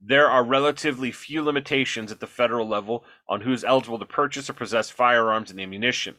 [0.01, 4.55] There are relatively few limitations at the federal level on who's eligible to purchase or
[4.55, 6.17] possess firearms and ammunition.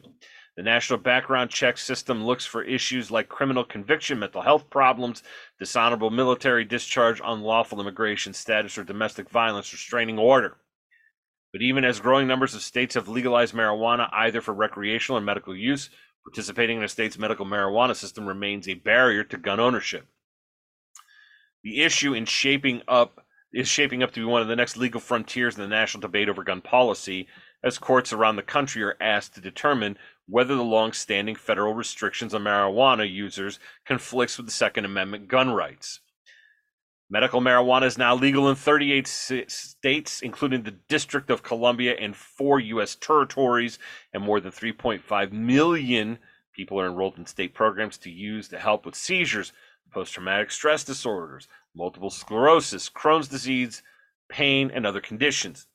[0.56, 5.22] The National Background Check System looks for issues like criminal conviction, mental health problems,
[5.58, 10.56] dishonorable military discharge, unlawful immigration status, or domestic violence restraining order.
[11.52, 15.54] But even as growing numbers of states have legalized marijuana either for recreational or medical
[15.54, 15.90] use,
[16.26, 20.08] Participating in a state's medical marijuana system remains a barrier to gun ownership.
[21.62, 25.00] The issue in shaping up is shaping up to be one of the next legal
[25.00, 27.28] frontiers in the national debate over gun policy,
[27.62, 32.42] as courts around the country are asked to determine whether the long-standing federal restrictions on
[32.42, 36.00] marijuana users conflicts with the Second Amendment gun rights.
[37.08, 42.58] Medical marijuana is now legal in 38 states, including the District of Columbia and four
[42.58, 42.96] U.S.
[42.96, 43.78] territories,
[44.12, 46.18] and more than 3.5 million
[46.52, 49.52] people are enrolled in state programs to use to help with seizures,
[49.92, 53.84] post traumatic stress disorders, multiple sclerosis, Crohn's disease,
[54.28, 55.68] pain, and other conditions.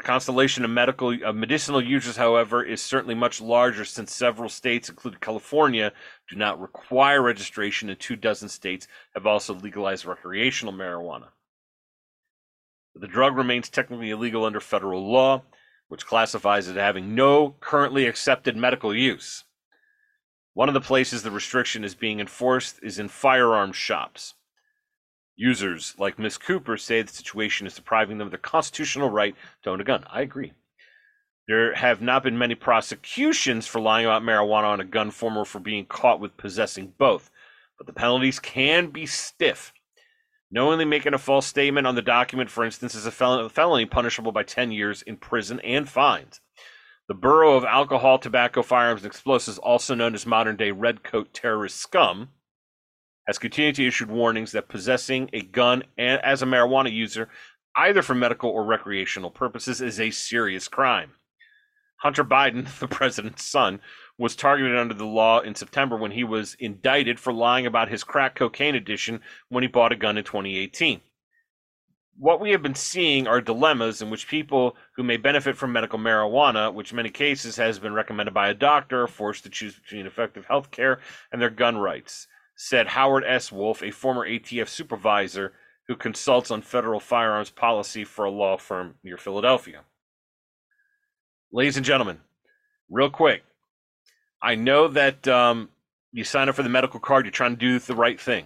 [0.00, 5.20] The constellation of medical medicinal users, however, is certainly much larger since several states, including
[5.20, 5.92] California,
[6.26, 11.26] do not require registration, and two dozen states have also legalized recreational marijuana.
[12.94, 15.42] The drug remains technically illegal under federal law,
[15.88, 19.44] which classifies it as having no currently accepted medical use.
[20.54, 24.32] One of the places the restriction is being enforced is in firearms shops.
[25.42, 29.70] Users like Miss Cooper say the situation is depriving them of their constitutional right to
[29.70, 30.04] own a gun.
[30.12, 30.52] I agree.
[31.48, 35.46] There have not been many prosecutions for lying about marijuana on a gun form or
[35.46, 37.30] for being caught with possessing both,
[37.78, 39.72] but the penalties can be stiff.
[40.50, 44.42] Knowingly making a false statement on the document, for instance, is a felony punishable by
[44.42, 46.42] 10 years in prison and fines.
[47.08, 51.78] The Bureau of Alcohol, Tobacco, Firearms, and Explosives, also known as modern day Redcoat terrorist
[51.78, 52.28] scum,
[53.30, 57.28] has continued to issue warnings that possessing a gun and, as a marijuana user,
[57.76, 61.12] either for medical or recreational purposes, is a serious crime.
[61.98, 63.80] Hunter Biden, the president's son,
[64.18, 68.02] was targeted under the law in September when he was indicted for lying about his
[68.02, 71.00] crack cocaine addiction when he bought a gun in 2018.
[72.18, 76.00] What we have been seeing are dilemmas in which people who may benefit from medical
[76.00, 79.76] marijuana, which in many cases has been recommended by a doctor, are forced to choose
[79.76, 80.98] between effective health care
[81.30, 82.26] and their gun rights
[82.62, 83.50] said Howard S.
[83.50, 85.54] Wolf, a former ATF supervisor
[85.88, 89.80] who consults on federal firearms policy for a law firm near Philadelphia.
[91.50, 92.20] Ladies and gentlemen,
[92.90, 93.44] real quick,
[94.42, 95.70] I know that um,
[96.12, 98.44] you sign up for the medical card, you're trying to do the right thing.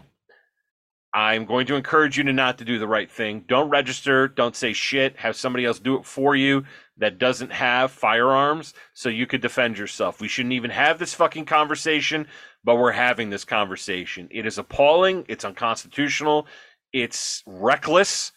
[1.13, 3.45] I'm going to encourage you to not to do the right thing.
[3.49, 4.27] Don't register.
[4.29, 5.17] Don't say shit.
[5.17, 6.65] Have somebody else do it for you
[6.99, 10.21] that doesn't have firearms so you could defend yourself.
[10.21, 12.27] We shouldn't even have this fucking conversation
[12.65, 14.29] but we're having this conversation.
[14.31, 15.25] It is appalling.
[15.29, 16.47] It's unconstitutional.
[16.93, 18.33] It's reckless.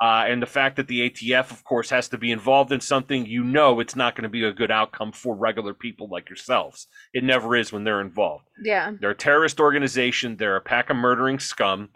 [0.00, 3.26] Uh, and the fact that the ATF, of course, has to be involved in something,
[3.26, 6.88] you know, it's not going to be a good outcome for regular people like yourselves.
[7.12, 8.48] It never is when they're involved.
[8.62, 8.92] Yeah.
[9.00, 10.36] They're a terrorist organization.
[10.36, 11.90] They're a pack of murdering scum,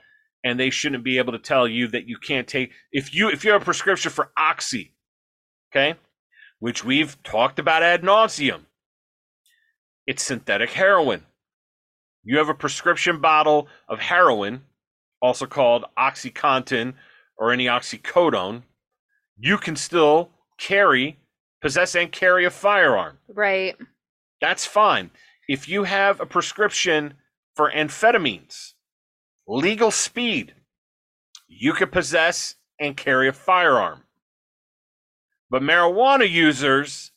[0.45, 3.45] and they shouldn't be able to tell you that you can't take if you if
[3.45, 4.95] you have a prescription for oxy,
[5.71, 5.99] okay,
[6.61, 8.63] which we've talked about ad nauseum.
[10.07, 11.27] It's synthetic heroin.
[12.25, 14.63] You have a prescription bottle of heroin,
[15.23, 16.95] also called OxyContin
[17.39, 18.63] or any oxycodone.
[19.39, 21.19] you can still carry,
[21.63, 23.19] possess, and carry a firearm.
[23.29, 23.77] Right.
[24.41, 25.11] That's fine.
[25.49, 27.15] If you have a prescription
[27.55, 28.73] for amphetamines,
[29.47, 30.55] legal speed,
[31.47, 34.03] you can possess and carry a firearm.
[35.51, 37.13] But marijuana users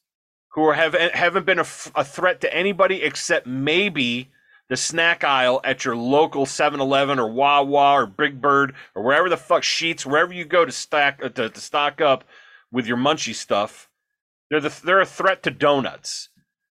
[0.54, 4.30] who have, haven't been a threat to anybody except maybe
[4.72, 9.36] the snack aisle at your local 7-Eleven or Wawa or Big Bird or wherever the
[9.36, 12.24] fuck Sheetz, wherever you go to stack uh, to, to stock up
[12.72, 13.90] with your munchy stuff,
[14.50, 16.30] they're the, they're a threat to donuts.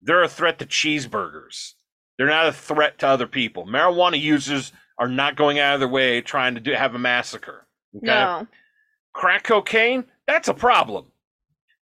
[0.01, 1.73] They're a threat to cheeseburgers.
[2.17, 3.67] They're not a threat to other people.
[3.67, 7.67] Marijuana users are not going out of their way trying to do, have a massacre.
[7.95, 8.07] Okay?
[8.07, 8.47] No.
[9.13, 11.11] Crack cocaine, that's a problem.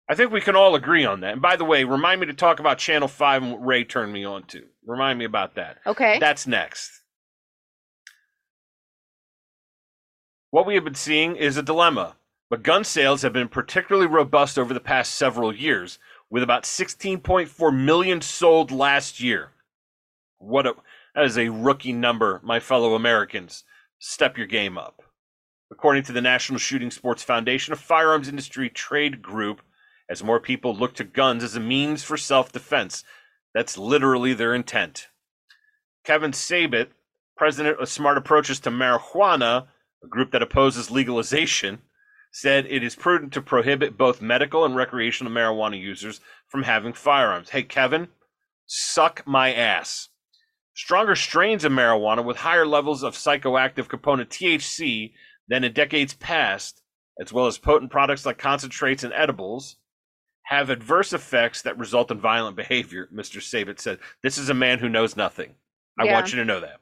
[0.09, 1.33] I think we can all agree on that.
[1.33, 4.11] And by the way, remind me to talk about Channel 5 and what Ray turned
[4.11, 4.63] me on to.
[4.85, 5.77] Remind me about that.
[5.85, 6.19] Okay.
[6.19, 7.03] That's next.
[10.51, 12.17] What we have been seeing is a dilemma,
[12.49, 15.97] but gun sales have been particularly robust over the past several years,
[16.29, 19.51] with about 16.4 million sold last year.
[20.37, 20.75] What a
[21.15, 23.63] that is a rookie number, my fellow Americans.
[23.99, 25.01] Step your game up.
[25.71, 29.61] According to the National Shooting Sports Foundation, a firearms industry trade group,
[30.13, 33.03] as more people look to guns as a means for self defense.
[33.55, 35.07] That's literally their intent.
[36.05, 36.89] Kevin Sabet,
[37.35, 39.65] president of Smart Approaches to Marijuana,
[40.03, 41.81] a group that opposes legalization,
[42.31, 47.49] said it is prudent to prohibit both medical and recreational marijuana users from having firearms.
[47.49, 48.09] Hey, Kevin,
[48.67, 50.09] suck my ass.
[50.75, 55.13] Stronger strains of marijuana with higher levels of psychoactive component THC
[55.47, 56.83] than in decades past,
[57.19, 59.77] as well as potent products like concentrates and edibles,
[60.53, 63.41] have adverse effects that result in violent behavior, Mr.
[63.41, 63.99] Sabet said.
[64.21, 65.55] This is a man who knows nothing.
[65.99, 66.13] I Yeah.
[66.13, 66.79] want you to know that.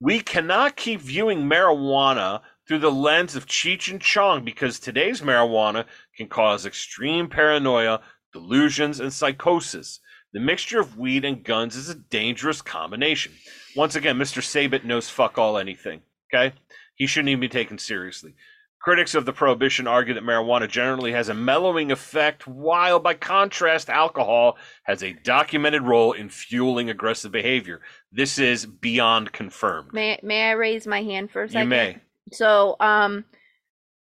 [0.00, 5.86] We cannot keep viewing marijuana through the lens of Cheech and Chong because today's marijuana
[6.16, 8.00] can cause extreme paranoia,
[8.32, 10.00] delusions, and psychosis.
[10.32, 13.32] The mixture of weed and guns is a dangerous combination.
[13.74, 14.42] Once again, Mr.
[14.42, 16.02] Sabet knows fuck all anything.
[16.32, 16.54] Okay?
[16.94, 18.34] He shouldn't even be taken seriously.
[18.80, 23.90] Critics of the prohibition argue that marijuana generally has a mellowing effect, while by contrast,
[23.90, 27.80] alcohol has a documented role in fueling aggressive behavior.
[28.12, 29.92] This is beyond confirmed.
[29.92, 31.62] May may I raise my hand for a second?
[31.62, 31.98] You may.
[32.32, 33.24] So, um,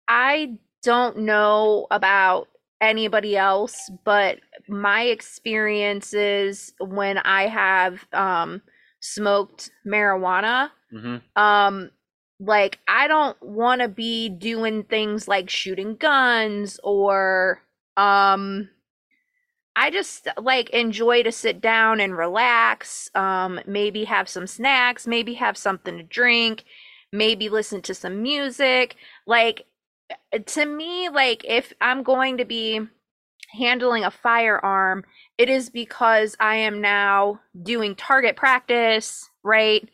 [0.10, 2.50] I don't know about
[2.82, 8.62] anybody else, but my experiences when I have um
[9.00, 11.92] smoked marijuana, hmm um,
[12.40, 17.62] like I don't want to be doing things like shooting guns or
[17.98, 18.70] um
[19.76, 25.34] I just like enjoy to sit down and relax, um maybe have some snacks, maybe
[25.36, 26.64] have something to drink,
[27.12, 28.96] maybe listen to some music.
[29.28, 29.66] Like
[30.34, 32.82] uh, to me like if I'm going to be
[33.52, 35.06] handling a firearm,
[35.38, 39.90] it is because I am now doing target practice, right?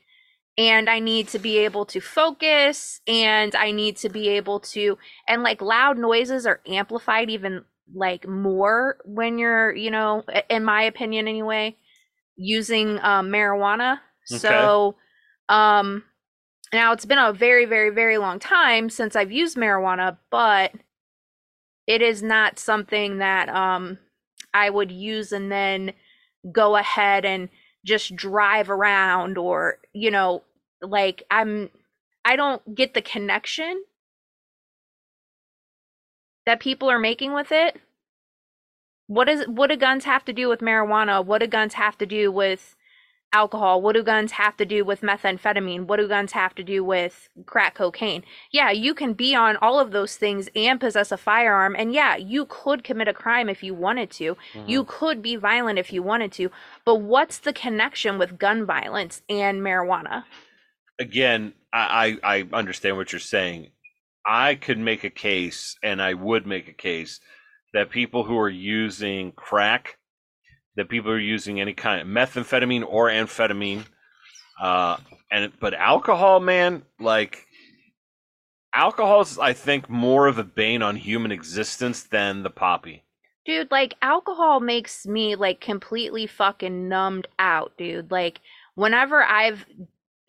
[0.57, 4.97] And I need to be able to focus and I need to be able to
[5.27, 10.83] and like loud noises are amplified even like more when you're, you know, in my
[10.83, 11.77] opinion anyway,
[12.35, 13.99] using um, marijuana.
[14.31, 14.39] Okay.
[14.39, 14.95] So
[15.49, 16.03] um
[16.73, 20.73] now it's been a very very very long time since I've used marijuana, but
[21.87, 23.97] it is not something that um
[24.53, 25.93] I would use and then
[26.51, 27.49] go ahead and
[27.85, 30.43] just drive around or you know
[30.81, 31.69] like i'm
[32.25, 33.83] i don't get the connection
[36.45, 37.79] that people are making with it.
[39.07, 41.23] What is what do guns have to do with marijuana?
[41.23, 42.75] What do guns have to do with
[43.33, 45.85] alcohol what do guns have to do with methamphetamine?
[45.87, 48.23] What do guns have to do with crack cocaine?
[48.51, 52.15] Yeah you can be on all of those things and possess a firearm and yeah
[52.15, 54.37] you could commit a crime if you wanted to.
[54.65, 54.91] You mm-hmm.
[54.91, 56.51] could be violent if you wanted to
[56.85, 60.23] but what's the connection with gun violence and marijuana?
[60.99, 63.71] Again, I, I I understand what you're saying.
[64.25, 67.19] I could make a case, and I would make a case
[67.73, 69.97] that people who are using crack,
[70.75, 73.85] that people are using any kind of methamphetamine or amphetamine,
[74.61, 74.97] uh,
[75.31, 77.45] and but alcohol, man, like
[78.73, 83.05] alcohol is, I think, more of a bane on human existence than the poppy.
[83.45, 88.39] dude like alcohol makes me like completely fucking numbed out dude like
[88.75, 89.65] whenever i've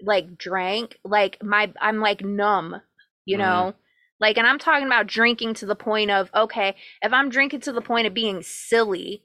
[0.03, 2.81] like drank like my i'm like numb
[3.25, 3.39] you Mhm.
[3.39, 3.75] know
[4.21, 7.73] like and i'm talking about drinking to the point of okay if i'm drinking to
[7.73, 9.23] the point of being silly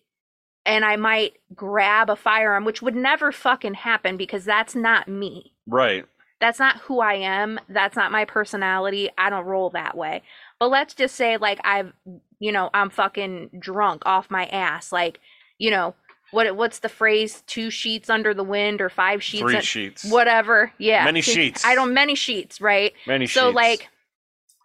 [0.68, 5.54] and i might grab a firearm which would never fucking happen because that's not me
[5.68, 6.06] Right.
[6.40, 7.60] That's not who I am.
[7.68, 9.10] That's not my personality.
[9.18, 10.24] I don't roll that way.
[10.60, 11.94] But let's just say like I've
[12.40, 14.92] you know, I'm fucking drunk off my ass.
[14.92, 15.20] Like,
[15.58, 15.96] you know,
[16.32, 17.44] what what's the phrase?
[17.48, 19.42] Two sheets under the wind or five sheets?
[19.42, 20.06] Three un- sheets.
[20.06, 20.72] Whatever.
[20.78, 21.04] Yeah.
[21.04, 21.66] Many sheets.
[21.66, 22.94] I don't many sheets, right?
[23.06, 23.56] Many so sheets.
[23.56, 23.90] like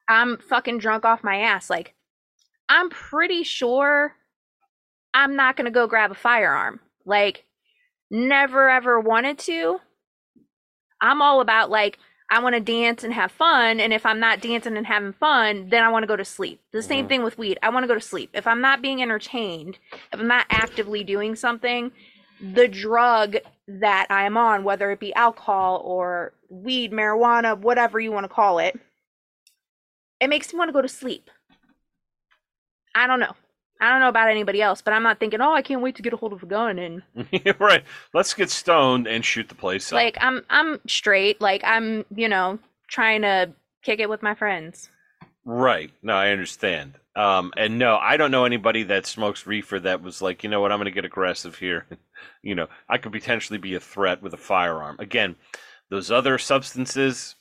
[0.09, 1.71] I'm fucking drunk off my ass.
[1.71, 1.95] Like
[2.69, 4.15] I'm pretty sure
[5.15, 6.81] I'm not gonna go grab a firearm.
[7.05, 7.45] Like
[8.11, 9.81] never ever wanted to.
[11.01, 11.99] I'm all about like
[12.31, 15.69] I want to dance and have fun, and if I'm not dancing and having fun,
[15.69, 16.63] then I want to go to sleep.
[16.73, 17.09] The same Mhm.
[17.09, 17.59] thing with weed.
[17.63, 18.31] I want to go to sleep.
[18.33, 19.79] If I'm not being entertained,
[20.13, 21.93] if I'm not actively doing something,
[22.41, 23.37] the drug
[23.69, 28.59] that I'm on, whether it be alcohol or weed, marijuana, whatever you want to call
[28.59, 28.81] it,
[30.19, 31.29] it makes me want to go to sleep.
[32.95, 33.35] I don't know.
[33.83, 36.03] I don't know about anybody else, but I'm not thinking, oh, I can't wait to
[36.03, 37.03] get a hold of a gun and
[37.59, 37.83] right.
[38.15, 39.97] Let's get stoned and shoot the place up.
[39.97, 41.41] like I'm I'm straight.
[41.41, 43.51] Like I'm, you know, trying to
[43.83, 44.89] kick it with my friends.
[45.45, 45.91] Right.
[46.01, 46.95] No, I understand.
[47.17, 50.61] Um, and no, I don't know anybody that smokes reefer that was like, you know
[50.61, 51.87] what, I'm going to get aggressive here.
[52.43, 54.97] you know, I could potentially be a threat with a firearm.
[55.01, 55.35] Again,
[55.91, 57.35] those other substances,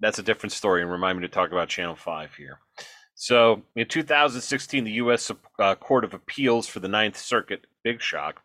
[0.00, 0.82] that's a different story.
[0.82, 2.58] And remind me to talk about Channel 5 here.
[3.24, 5.30] So in 2016, the U.S.
[5.58, 8.42] Uh, Court of Appeals for the Ninth Circuit, big shock,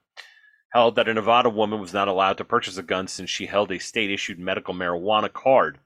[0.72, 3.72] held that a Nevada woman was not allowed to purchase a gun since she held
[3.72, 5.80] a state issued medical marijuana card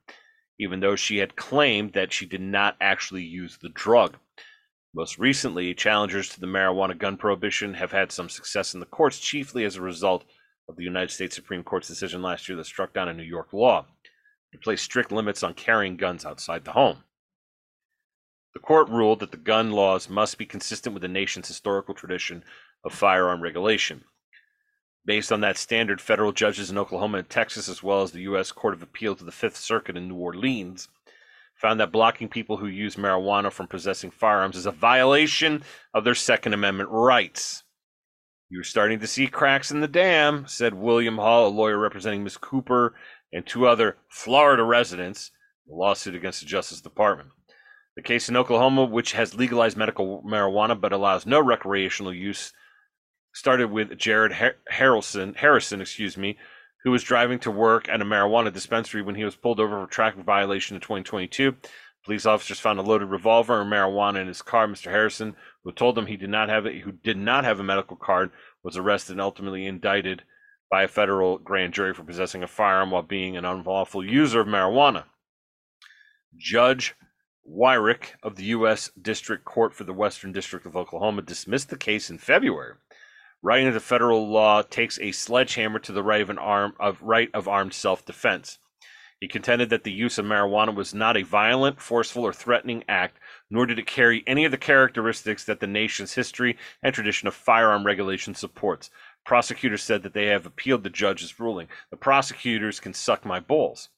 [0.60, 4.18] even though she had claimed that she did not actually use the drug.
[4.96, 9.20] Most recently, challengers to the marijuana gun prohibition have had some success in the courts,
[9.20, 10.24] chiefly as a result
[10.70, 13.52] of the United States Supreme Court's decision last year that struck down a New York
[13.54, 13.86] law
[14.52, 17.04] to place strict limits on carrying guns outside the home.
[18.54, 22.44] The court ruled that the gun laws must be consistent with the nation's historical tradition
[22.84, 24.04] of firearm regulation.
[25.06, 28.52] Based on that standard, federal judges in Oklahoma and Texas, as well as the U.S.
[28.52, 30.88] Court of Appeal to the Fifth Circuit in New Orleans,
[31.56, 35.64] found that blocking people who use marijuana from possessing firearms is a violation
[35.94, 37.64] of their Second Amendment rights.
[38.50, 42.38] You're starting to see cracks in the dam, said William Hall, a lawyer representing Ms.
[42.38, 42.94] Cooper
[43.32, 45.32] and two other Florida residents,
[45.68, 47.30] in a lawsuit against the Justice Department.
[47.96, 52.52] The case in Oklahoma, which has legalized medical marijuana but allows no recreational use,
[53.34, 55.36] started with Jared Har- Harrison,
[55.82, 56.38] excuse me,
[56.84, 59.92] who was driving to work at a marijuana dispensary when he was pulled over for
[59.92, 61.56] traffic violation in 2022.
[62.04, 64.68] Police officers found a loaded revolver and marijuana in his car.
[64.68, 64.92] Mr.
[64.92, 67.96] Harrison, who told them he did not have it, who did not have a medical
[67.96, 68.32] card,
[68.64, 70.24] was arrested and ultimately indicted
[70.70, 74.48] by a federal grand jury for possessing a firearm while being an unlawful user of
[74.48, 75.06] marijuana.
[76.36, 76.96] Judge
[77.50, 78.90] Wyrick of the U.S.
[79.00, 82.76] District Court for the Western District of Oklahoma dismissed the case in February
[83.44, 87.48] writing that federal law takes a sledgehammer to the right of arm of right of
[87.48, 88.58] armed self-defense.
[89.20, 93.20] He contended that the use of marijuana was not a violent, forceful, or threatening act,
[93.50, 97.36] nor did it carry any of the characteristics that the nation's history and tradition of
[97.36, 98.90] firearm regulation supports.
[99.26, 101.68] Prosecutors said that they have appealed the judge's ruling.
[101.90, 103.90] The prosecutors can suck my balls.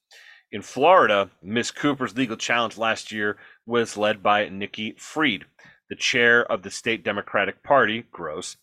[0.52, 1.72] In Florida, Ms.
[1.72, 5.46] Cooper's legal challenge last year was led by Nikki Fried,
[5.90, 8.58] the chair of the state Democratic Party, gross,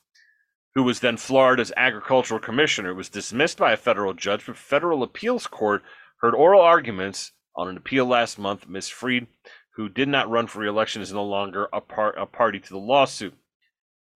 [0.74, 5.02] who was then Florida's agricultural commissioner, It was dismissed by a federal judge, but federal
[5.02, 5.82] appeals court
[6.20, 8.68] heard oral arguments on an appeal last month.
[8.68, 8.88] Ms.
[8.88, 9.26] Fried,
[9.74, 12.78] who did not run for reelection, is no longer a, part, a party to the
[12.78, 13.34] lawsuit.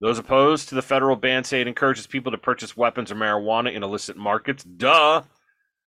[0.00, 3.74] Those opposed to the federal ban say it encourages people to purchase weapons or marijuana
[3.74, 5.23] in illicit markets, duh,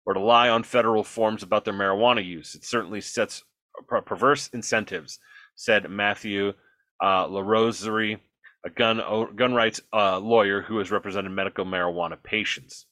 [0.07, 2.55] or to lie on federal forms about their marijuana use.
[2.55, 3.43] It certainly sets
[4.05, 5.19] perverse incentives,
[5.55, 6.53] said Matthew
[7.01, 8.17] uh, Larosiere,
[8.65, 9.01] a gun
[9.35, 12.85] gun rights uh, lawyer who has represented medical marijuana patients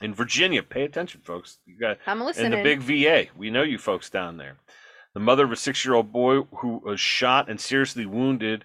[0.00, 0.62] in Virginia.
[0.62, 1.58] Pay attention, folks.
[1.66, 2.54] You got I'm listening.
[2.54, 3.26] in the big VA.
[3.36, 4.56] We know you folks down there.
[5.12, 8.64] The mother of a six-year-old boy who was shot and seriously wounded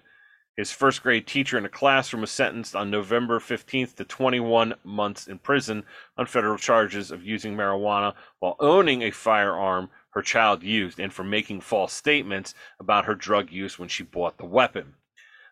[0.56, 5.26] his first grade teacher in a classroom was sentenced on November 15th to 21 months
[5.26, 5.84] in prison
[6.16, 11.24] on federal charges of using marijuana while owning a firearm her child used and for
[11.24, 14.94] making false statements about her drug use when she bought the weapon.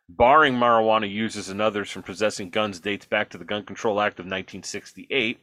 [0.09, 4.19] Barring marijuana users and others from possessing guns dates back to the Gun Control Act
[4.19, 5.39] of 1968,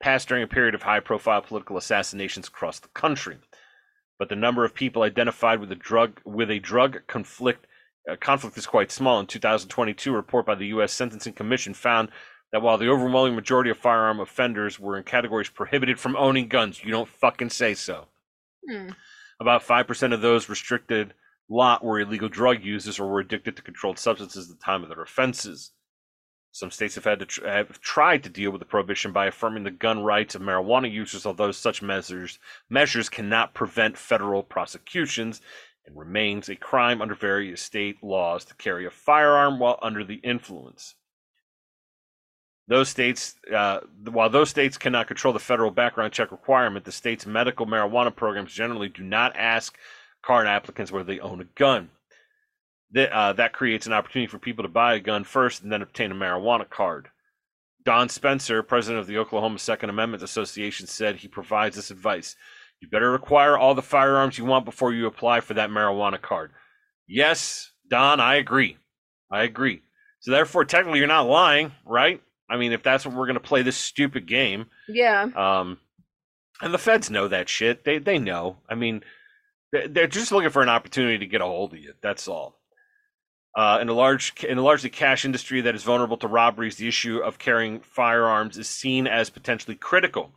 [0.00, 3.36] passed during a period of high profile political assassinations across the country.
[4.18, 7.66] But the number of people identified with a drug with a drug conflict
[8.14, 9.18] conflict is quite small.
[9.18, 10.92] In 2022, a report by the U.S.
[10.92, 12.10] Sentencing Commission found
[12.52, 16.84] that while the overwhelming majority of firearm offenders were in categories prohibited from owning guns,
[16.84, 18.06] you don't fucking say so.
[18.70, 18.90] Hmm.
[19.40, 21.14] About 5% of those restricted
[21.48, 24.88] lot were illegal drug users or were addicted to controlled substances at the time of
[24.88, 25.72] their offenses.
[26.52, 29.64] Some states have had to tr- have tried to deal with the prohibition by affirming
[29.64, 32.38] the gun rights of marijuana users, although such measures
[32.70, 35.42] measures cannot prevent federal prosecutions
[35.86, 40.16] and remains a crime under various state laws to carry a firearm while under the
[40.16, 40.94] influence.
[42.68, 43.80] Those states, uh,
[44.10, 48.52] while those states cannot control the federal background check requirement, the state's medical marijuana programs
[48.52, 49.78] generally do not ask
[50.22, 51.90] card applicants whether they own a gun
[52.92, 55.82] that uh, that creates an opportunity for people to buy a gun first and then
[55.82, 57.08] obtain a marijuana card.
[57.84, 62.34] Don Spencer, president of the Oklahoma Second Amendment Association, said he provides this advice.
[62.80, 66.52] You better acquire all the firearms you want before you apply for that marijuana card.
[67.08, 68.76] Yes, Don, I agree.
[69.30, 69.82] I agree.
[70.20, 72.20] So therefore, technically, you're not lying, right?
[72.50, 75.22] I mean, if that's what we're going to play this stupid game, Yeah.
[75.34, 75.78] um,
[76.60, 77.84] and the feds know that shit.
[77.84, 78.58] They they know.
[78.68, 79.02] I mean,
[79.72, 81.94] they- they're just looking for an opportunity to get a hold of you.
[82.02, 82.60] That's all.
[83.56, 86.88] Uh, in a large, in a largely cash industry that is vulnerable to robberies, the
[86.88, 90.32] issue of carrying firearms is seen as potentially critical.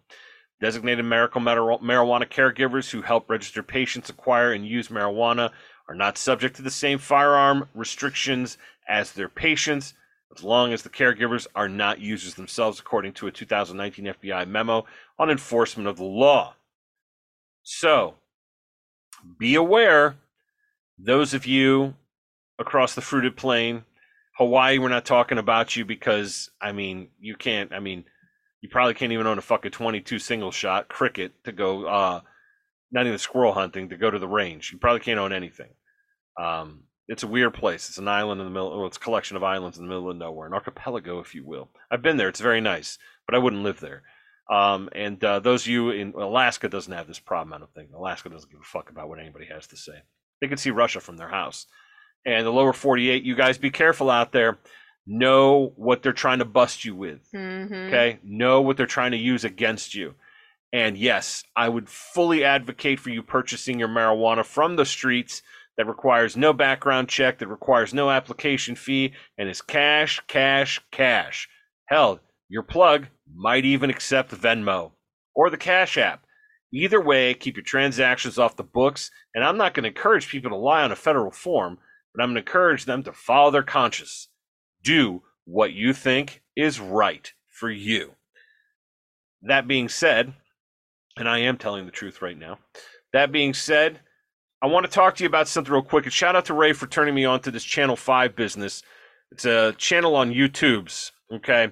[0.61, 5.51] Designated medical marijuana caregivers who help registered patients acquire and use marijuana
[5.87, 8.57] are not subject to the same firearm restrictions
[8.87, 9.93] as their patients,
[10.35, 14.85] as long as the caregivers are not users themselves, according to a 2019 FBI memo
[15.17, 16.55] on enforcement of the law.
[17.63, 18.15] So,
[19.37, 20.15] be aware,
[20.97, 21.95] those of you
[22.59, 23.85] across the fruited plain,
[24.37, 28.05] Hawaii, we're not talking about you because, I mean, you can't, I mean,
[28.61, 32.21] you probably can't even own a fucking 22 single shot cricket to go, uh,
[32.91, 34.71] not even squirrel hunting to go to the range.
[34.71, 35.69] You probably can't own anything.
[36.39, 37.89] Um, it's a weird place.
[37.89, 40.09] It's an island in the middle, well, it's a collection of islands in the middle
[40.09, 41.69] of nowhere, an archipelago, if you will.
[41.89, 42.29] I've been there.
[42.29, 44.03] It's very nice, but I wouldn't live there.
[44.49, 47.91] Um, and uh, those of you in Alaska doesn't have this problem, I don't think.
[47.93, 49.93] Alaska doesn't give a fuck about what anybody has to say.
[50.41, 51.67] They can see Russia from their house.
[52.25, 54.59] And the lower 48, you guys be careful out there.
[55.11, 57.31] Know what they're trying to bust you with.
[57.31, 57.73] Mm-hmm.
[57.73, 58.19] Okay.
[58.23, 60.13] Know what they're trying to use against you.
[60.71, 65.41] And yes, I would fully advocate for you purchasing your marijuana from the streets
[65.77, 71.49] that requires no background check, that requires no application fee, and is cash, cash, cash.
[71.87, 74.91] Hell, your plug might even accept Venmo
[75.33, 76.23] or the Cash App.
[76.71, 79.09] Either way, keep your transactions off the books.
[79.33, 81.79] And I'm not going to encourage people to lie on a federal form,
[82.13, 84.28] but I'm going to encourage them to follow their conscience.
[84.83, 88.15] Do what you think is right for you.
[89.41, 90.33] That being said,
[91.17, 92.59] and I am telling the truth right now.
[93.13, 93.99] That being said,
[94.61, 96.05] I want to talk to you about something real quick.
[96.05, 98.83] And shout out to Ray for turning me on to this Channel 5 business.
[99.31, 101.11] It's a channel on YouTube's.
[101.31, 101.71] Okay.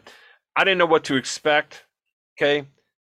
[0.56, 1.84] I didn't know what to expect.
[2.38, 2.68] Okay.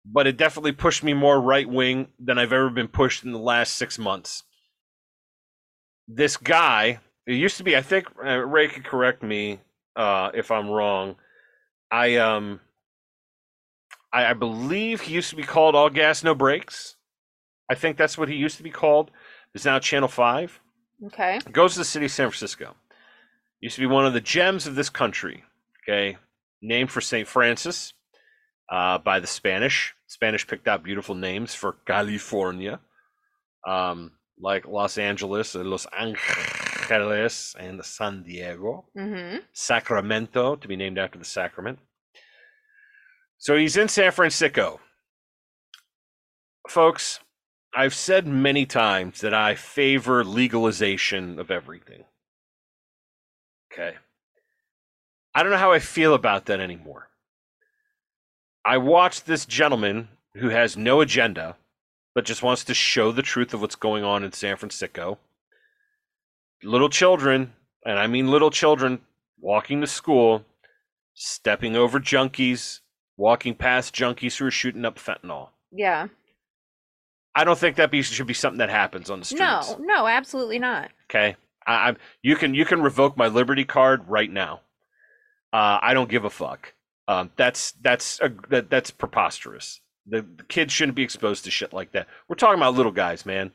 [0.05, 3.39] But it definitely pushed me more right wing than I've ever been pushed in the
[3.39, 4.43] last six months.
[6.09, 9.61] This guy, it used to be, I think uh, Ray could correct me
[9.97, 11.17] uh, if I'm wrong.
[11.91, 12.61] I, um,
[14.13, 16.97] I, I believe he used to be called All Gas No Brakes.
[17.71, 19.11] I think that's what he used to be called.
[19.55, 20.61] It's now Channel 5.
[21.07, 21.41] Okay.
[21.51, 22.75] Goes to the city of San Francisco.
[23.61, 25.45] Used to be one of the gems of this country.
[25.83, 26.19] Okay.
[26.61, 27.27] Named for St.
[27.27, 27.93] Francis
[28.71, 29.95] uh, by the Spanish.
[30.07, 32.81] Spanish picked out beautiful names for California,
[33.67, 36.72] um, like Los Angeles, Los Angeles,
[37.59, 38.85] and San Diego.
[38.97, 39.39] Mm-hmm.
[39.53, 41.79] Sacramento, to be named after the sacrament.
[43.39, 44.81] So he's in San Francisco.
[46.69, 47.21] Folks,
[47.75, 52.05] I've said many times that I favor legalization of everything.
[53.73, 53.97] Okay.
[55.35, 57.09] I don't know how I feel about that anymore.
[58.65, 61.57] I watched this gentleman who has no agenda,
[62.15, 65.19] but just wants to show the truth of what's going on in San Francisco.
[66.63, 67.53] Little children,
[67.85, 69.01] and I mean little children,
[69.41, 70.45] walking to school,
[71.15, 72.81] stepping over junkies,
[73.17, 75.49] walking past junkies who are shooting up fentanyl.
[75.71, 76.09] Yeah.
[77.35, 79.41] I don't think that be, should be something that happens on the streets.
[79.41, 80.91] No, no, absolutely not.
[81.11, 81.37] Okay,
[81.67, 84.61] I, I you can you can revoke my Liberty card right now.
[85.53, 86.75] Uh, I don't give a fuck.
[87.09, 89.81] Um, that's that's a, that, that's preposterous.
[90.07, 92.07] The, the kids shouldn't be exposed to shit like that.
[92.29, 93.53] We're talking about little guys, man.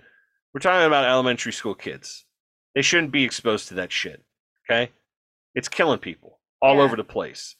[0.53, 2.25] We're talking about elementary school kids.
[2.77, 4.21] They shouldn't be exposed to that shit.
[4.69, 4.91] Okay,
[5.55, 6.83] it's killing people all Yeah.
[6.83, 7.55] over the place.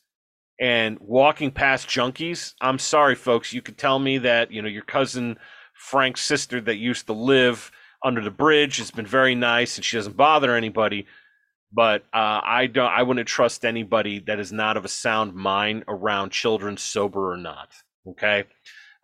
[0.59, 3.51] And walking past junkies, I'm sorry, folks.
[3.51, 5.39] You could tell me that you know your cousin
[5.74, 7.72] Frank's sister that used to live
[8.05, 11.07] under the bridge has been very nice and she doesn't bother anybody
[11.72, 15.84] but uh, i don't i wouldn't trust anybody that is not of a sound mind
[15.88, 17.70] around children sober or not
[18.07, 18.43] okay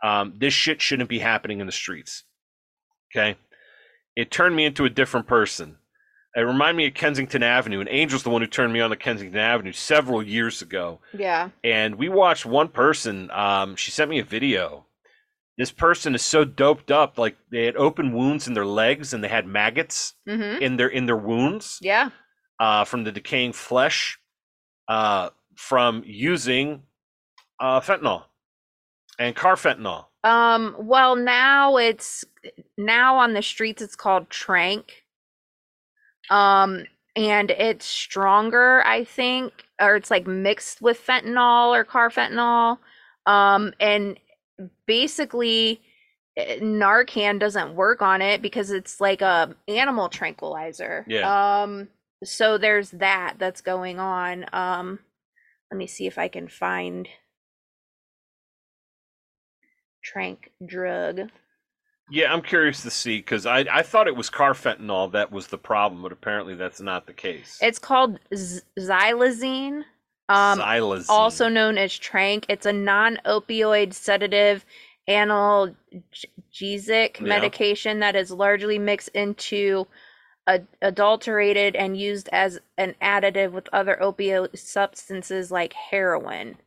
[0.04, 2.24] um, this shit shouldn't be happening in the streets
[3.12, 3.36] okay
[4.16, 5.78] it turned me into a different person
[6.36, 8.96] It reminded me of Kensington Avenue, and Angel's the one who turned me on to
[8.96, 11.00] Kensington Avenue several years ago.
[11.18, 11.50] Yeah.
[11.64, 13.30] And we watched one person.
[13.32, 14.86] Um, she sent me a video.
[15.60, 19.24] This person is so doped up, like they had open wounds in their legs, and
[19.24, 20.64] they had maggots Mm-hmm.
[20.64, 22.10] in their in their wounds Yeah.
[22.60, 24.18] uh, from the decaying flesh
[24.88, 26.82] uh, from using
[27.60, 28.24] uh, fentanyl
[29.20, 30.06] and carfentanil.
[30.24, 32.26] Um, well, now it's
[32.78, 34.86] now on the streets it's called Tranq.
[36.30, 42.80] Um, and it's stronger, I think, or it's like mixed with fentanyl or carfentanil.
[43.26, 44.20] Um, and
[44.86, 45.82] basically
[46.38, 51.06] eh, Narcan doesn't work on it because it's like a animal tranquilizer.
[51.08, 51.62] Yeah.
[51.64, 51.90] Um,
[52.24, 54.46] so there's that that's going on.
[54.54, 55.00] Um,
[55.72, 57.08] let me see if I can find
[60.04, 61.30] tranq drug.
[62.10, 65.58] Yeah, I'm curious to see because I, I thought it was carfentanil that was the
[65.58, 67.58] problem, but apparently that's not the case.
[67.62, 69.84] It's called z- xylazine,
[70.30, 71.06] um, Xylazine.
[71.10, 72.46] also known as tranq.
[72.50, 74.66] It's a non-opioid sedative
[75.10, 75.74] analgesic
[76.52, 77.22] Yeah.
[77.22, 79.88] medication that is largely mixed into
[80.48, 86.58] a- adulterated and used as an additive with other opioid substances like heroin.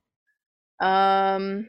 [0.81, 1.69] Um,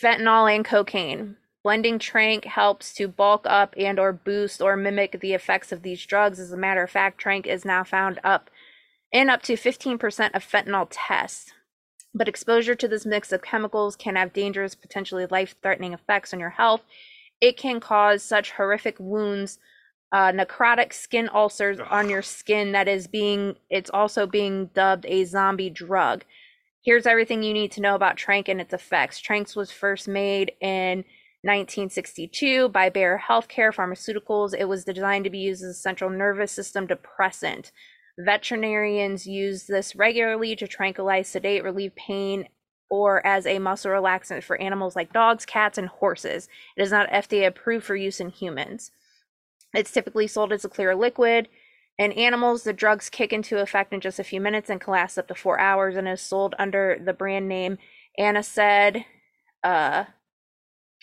[0.00, 1.36] fentanyl and cocaine.
[1.62, 6.06] Blending tranq helps to bulk up and or boost or mimic the effects of these
[6.06, 6.38] drugs.
[6.38, 8.48] As a matter of fact, tranq is now found up
[9.10, 11.52] in up to 15% of fentanyl tests.
[12.14, 16.50] But exposure to this mix of chemicals can have dangerous, potentially life-threatening effects on your
[16.50, 16.82] health.
[17.40, 19.58] It can cause such horrific wounds,
[20.10, 25.24] uh, necrotic skin ulcers on your skin that is being it's also being dubbed a
[25.24, 26.24] zombie drug.
[26.88, 29.20] Here's everything you need to know about Tranq and its effects.
[29.20, 31.04] Tranqs was first made in
[31.42, 34.54] 1962 by Bayer Healthcare Pharmaceuticals.
[34.58, 37.72] It was designed to be used as a central nervous system depressant.
[38.18, 42.48] Veterinarians use this regularly to tranquilize, sedate, relieve pain,
[42.88, 46.48] or as a muscle relaxant for animals like dogs, cats, and horses.
[46.74, 48.92] It is not FDA approved for use in humans.
[49.74, 51.50] It's typically sold as a clear liquid.
[51.98, 55.18] In animals, the drugs kick into effect in just a few minutes and can last
[55.18, 57.78] up to four hours and is sold under the brand name
[58.18, 59.04] AnaSed,
[59.64, 60.04] uh,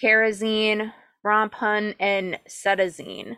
[0.02, 0.94] Carazine,
[1.26, 3.38] Rompun, and Sedazine.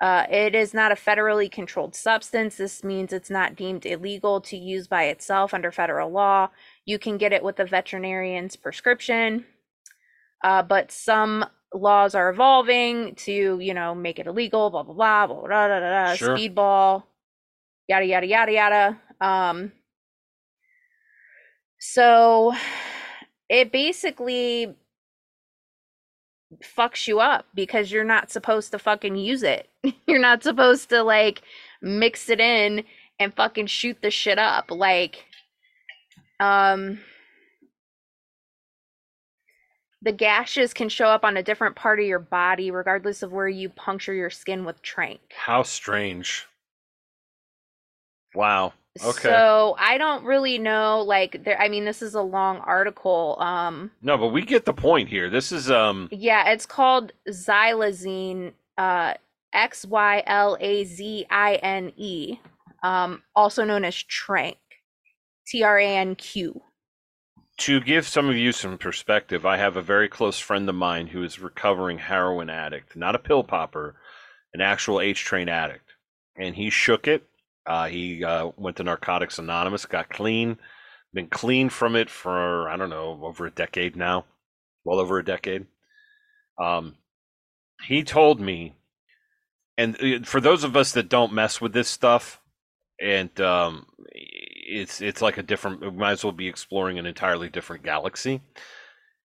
[0.00, 2.56] Uh, it is not a federally controlled substance.
[2.56, 6.50] This means it's not deemed illegal to use by itself under federal law.
[6.84, 9.44] You can get it with a veterinarian's prescription,
[10.44, 11.44] uh, but some
[11.74, 14.70] laws are evolving to, you know, make it illegal.
[14.70, 16.14] Blah blah blah blah blah blah blah.
[16.14, 16.36] Sure.
[16.36, 17.04] Speedball,
[17.88, 19.00] yada yada yada yada.
[19.20, 19.72] Um,
[21.78, 22.54] so
[23.48, 24.74] it basically
[26.62, 29.68] fucks you up because you're not supposed to fucking use it.
[30.06, 31.42] you're not supposed to like
[31.82, 32.84] mix it in
[33.18, 34.70] and fucking shoot the shit up.
[34.70, 35.24] Like
[36.40, 37.00] um
[40.02, 43.48] the gashes can show up on a different part of your body regardless of where
[43.48, 45.18] you puncture your skin with tranq.
[45.36, 46.46] How strange.
[48.34, 48.74] Wow.
[49.04, 49.28] Okay.
[49.28, 53.36] So I don't really know like there I mean this is a long article.
[53.40, 55.30] Um no, but we get the point here.
[55.30, 59.14] This is um Yeah, it's called xylazine, uh,
[59.52, 62.38] X Y L A Z I N E,
[62.82, 64.56] um, also known as Tranq,
[65.46, 66.62] T R A N Q.
[67.58, 69.44] to give some of you some perspective.
[69.44, 73.18] I have a very close friend of mine who is recovering heroin addict, not a
[73.18, 73.96] pill popper,
[74.54, 75.94] an actual H train addict,
[76.36, 77.24] and he shook it.
[77.66, 80.56] Uh, he uh, went to Narcotics Anonymous, got clean,
[81.12, 84.24] been clean from it for I don't know over a decade now,
[84.84, 85.66] well over a decade.
[86.58, 86.94] Um,
[87.86, 88.76] he told me,
[89.76, 92.40] and uh, for those of us that don't mess with this stuff,
[93.00, 93.86] and um,
[94.68, 95.80] it's it's like a different.
[95.80, 98.42] We might as well be exploring an entirely different galaxy.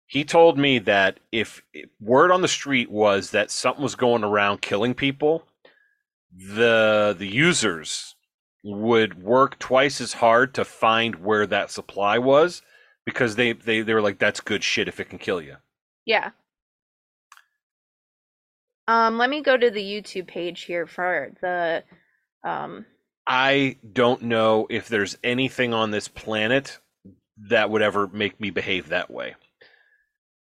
[0.06, 1.62] He told me that if
[2.00, 5.44] word on the street was that something was going around killing people,
[6.36, 8.16] the the users
[8.64, 12.62] would work twice as hard to find where that supply was
[13.06, 15.56] because they they, they were like that's good shit if it can kill you.
[16.06, 16.32] Yeah.
[18.90, 21.84] Um, let me go to the YouTube page here for the,
[22.44, 22.88] um,
[23.30, 26.80] I don't know if there's anything on this planet
[27.38, 29.36] that would ever make me behave that way.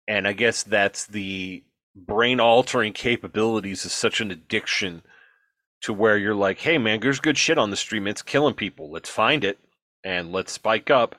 [0.07, 1.63] And I guess that's the
[1.93, 5.01] brain altering capabilities is such an addiction
[5.81, 8.07] to where you're like, hey man, there's good shit on the stream.
[8.07, 8.89] It's killing people.
[8.89, 9.59] Let's find it
[10.05, 11.15] and let's spike up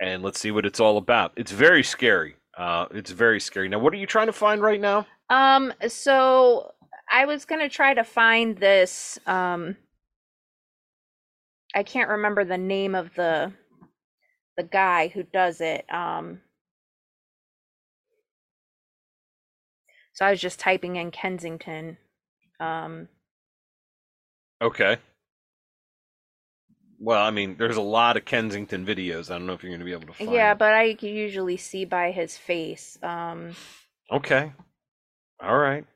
[0.00, 1.32] and let's see what it's all about.
[1.34, 2.36] It's very scary.
[2.56, 3.68] Uh, it's very scary.
[3.68, 5.06] Now, what are you trying to find right now?
[5.28, 6.72] Um, so
[7.10, 9.18] I was gonna try to find this.
[9.26, 9.76] Um,
[11.74, 13.52] I can't remember the name of the
[14.56, 15.86] the guy who does it.
[15.92, 16.40] Um,
[20.12, 21.96] so I was just typing in Kensington.
[22.58, 23.08] Um,
[24.62, 24.98] Okay.
[26.98, 29.30] Well, I mean, there's a lot of Kensington videos.
[29.30, 30.30] I don't know if you're going to be able to find.
[30.30, 32.98] yeah, but I can usually see by his face.
[33.02, 33.52] Um,
[34.10, 34.52] Okay.
[35.42, 35.86] All right.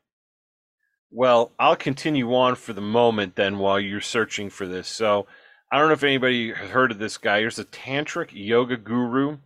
[1.11, 4.89] Well, I'll continue on for the moment then while you're searching for this.
[4.89, 5.27] So,
[5.75, 7.43] I don't know if anybody has heard of this guy.
[7.43, 9.39] He's a tantric yoga guru.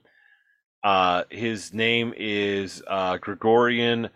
[0.85, 4.11] Uh, his name is uh, Gregorian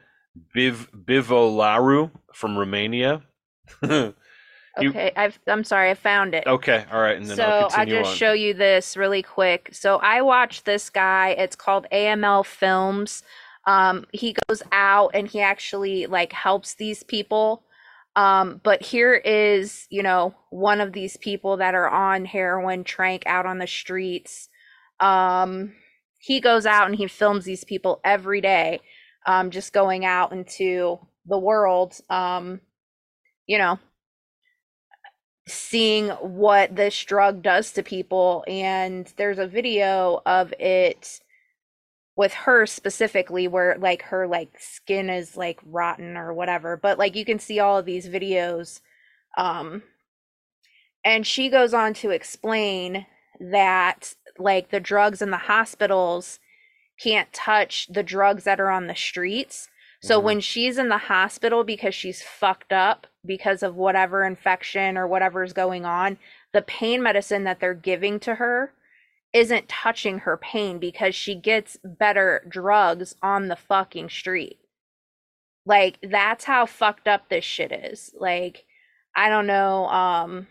[0.55, 3.23] Biv Bivolaru from Romania.
[4.79, 6.47] Okay, I've I'm sorry, I found it.
[6.47, 8.17] okay, all right, and then so I'll I'll just on.
[8.17, 9.69] show you this really quick.
[9.71, 11.33] So I watched this guy.
[11.33, 13.23] It's called AML Films.
[13.67, 17.65] Um, he goes out and he actually like helps these people.
[18.15, 23.23] Um, but here is, you know, one of these people that are on heroin, trank
[23.27, 24.49] out on the streets.
[25.01, 25.75] Um,
[26.19, 28.81] he goes out and he films these people every day,
[29.27, 31.99] um, just going out into the world.
[32.11, 32.61] Um,
[33.47, 33.79] you know,
[35.49, 41.21] seeing what this drug does to people and there's a video of it
[42.17, 47.17] with her specifically where like her like skin is like rotten or whatever but like
[47.17, 48.81] you can see all of these videos
[49.39, 49.83] um
[51.05, 53.07] and she goes on to explain
[53.41, 56.39] that like the drugs in the hospitals
[57.03, 59.69] can't touch the drugs that are on the streets
[60.03, 60.25] so Mhm.
[60.25, 65.53] when she's in the hospital because she's fucked up because of whatever infection or whatever's
[65.53, 66.19] going on,
[66.53, 68.75] the pain medicine that they're giving to her
[69.33, 74.59] isn't touching her pain because she gets better drugs on the fucking street.
[75.65, 78.13] Like that's how fucked up this shit is.
[78.19, 78.65] Like
[79.17, 80.47] I don't know um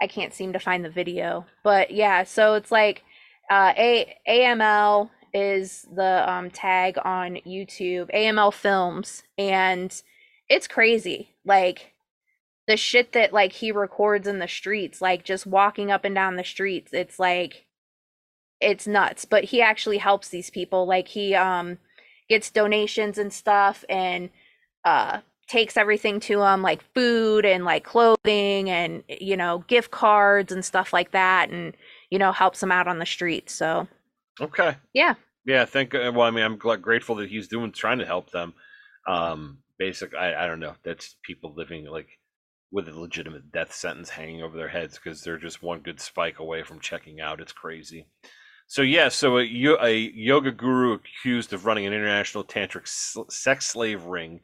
[0.00, 1.46] I can't seem to find the video.
[1.62, 3.04] But yeah, so it's like
[3.50, 10.02] uh A AML is the um tag on YouTube, AML Films, and
[10.48, 11.36] it's crazy.
[11.44, 11.92] Like
[12.68, 16.36] the shit that like he records in the streets, like just walking up and down
[16.36, 17.66] the streets, it's like
[18.60, 19.24] it's nuts.
[19.24, 20.86] But he actually helps these people.
[20.86, 21.78] Like he um
[22.28, 24.30] gets donations and stuff and
[24.84, 30.52] uh takes everything to them like food and like clothing and you know gift cards
[30.52, 31.76] and stuff like that and
[32.10, 33.88] you know helps them out on the streets so
[34.40, 34.76] Okay.
[34.92, 35.14] yeah
[35.44, 35.92] Yeah, thank.
[35.94, 38.54] Well, I mean, I'm gl- grateful that he's doing, trying to help them.
[39.06, 40.14] Um, basic.
[40.14, 40.74] I, I don't know.
[40.84, 42.08] That's people living like
[42.70, 46.38] with a legitimate death sentence hanging over their heads because they're just one good spike
[46.38, 47.40] away from checking out.
[47.40, 48.06] It's crazy.
[48.66, 52.86] So yeah, so a, a yoga guru accused of running an international tantric
[53.30, 54.40] sex slave ring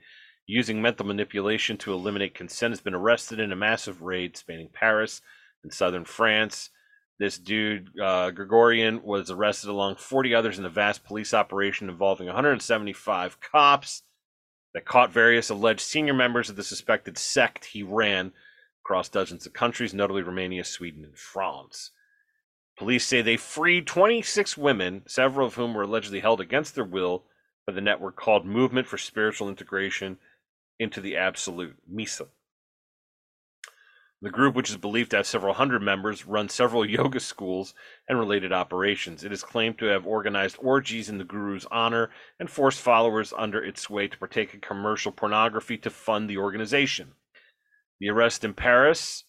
[0.47, 5.21] using mental manipulation to eliminate consent has been arrested in a massive raid spanning Paris
[5.63, 6.71] and southern France.
[7.19, 12.27] This dude, uh, Gregorian, was arrested along 40 others in a vast police operation involving
[12.27, 14.03] 175 cops
[14.75, 18.33] that caught various alleged senior members of the suspected sect he ran
[18.85, 21.93] across dozens of countries, notably Romania, Sweden, and France.
[22.77, 27.25] Police say they freed 26 women, several of whom were allegedly held against their will
[27.67, 30.19] by the network called Movement for Spiritual Integration
[30.79, 32.27] into the Absolute, MISA.
[34.25, 37.75] The group, which is believed to have several hundred members, runs several yoga schools
[38.09, 39.23] and related operations.
[39.23, 42.09] It is claimed to have organized orgies in the guru's honor
[42.41, 47.13] and forced followers under its sway to partake in commercial pornography to fund the organization.
[48.01, 49.25] The arrest in Paris,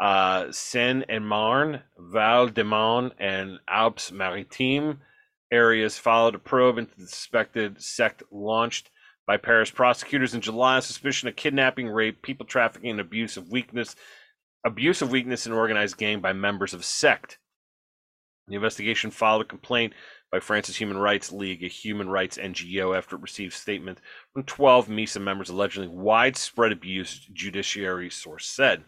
[0.00, 4.96] uh, Seine and Marne, Val de Marne, and Alpes Maritimes
[5.52, 8.90] areas followed a probe into the suspected sect launched
[9.24, 13.48] by Paris prosecutors in July on suspicion of kidnapping, rape, people trafficking, and abuse of
[13.48, 13.94] weakness
[14.64, 17.38] abuse of weakness in organized gang by members of sect.
[18.48, 19.94] The investigation followed a complaint
[20.30, 24.00] by France's Human Rights League, a human rights NGO, after it received statements
[24.32, 28.84] from 12 MISA members alleging widespread abuse, judiciary source said.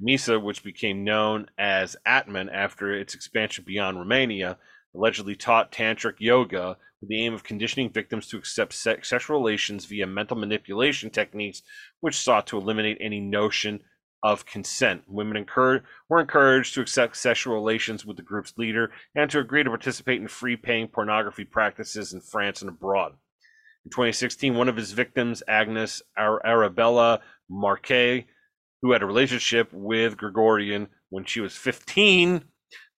[0.00, 4.58] MISA, which became known as Atman after its expansion beyond Romania,
[4.94, 10.06] allegedly taught tantric yoga with the aim of conditioning victims to accept sexual relations via
[10.06, 11.62] mental manipulation techniques,
[12.00, 13.80] which sought to eliminate any notion
[14.22, 15.02] of consent.
[15.06, 19.64] Women encour- were encouraged to accept sexual relations with the group's leader and to agree
[19.64, 23.12] to participate in free paying pornography practices in France and abroad.
[23.84, 28.26] In 2016, one of his victims, Agnes Ar- Arabella Marquet,
[28.82, 32.44] who had a relationship with Gregorian when she was 15,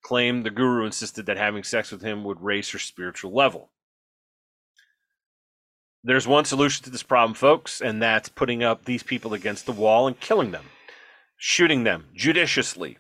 [0.03, 3.71] claimed the guru insisted that having sex with him would raise her spiritual level.
[6.03, 9.73] There's one solution to this problem, folks, and that's putting up these people against the
[9.73, 10.65] wall and killing them,
[11.41, 12.99] shooting them judiciously.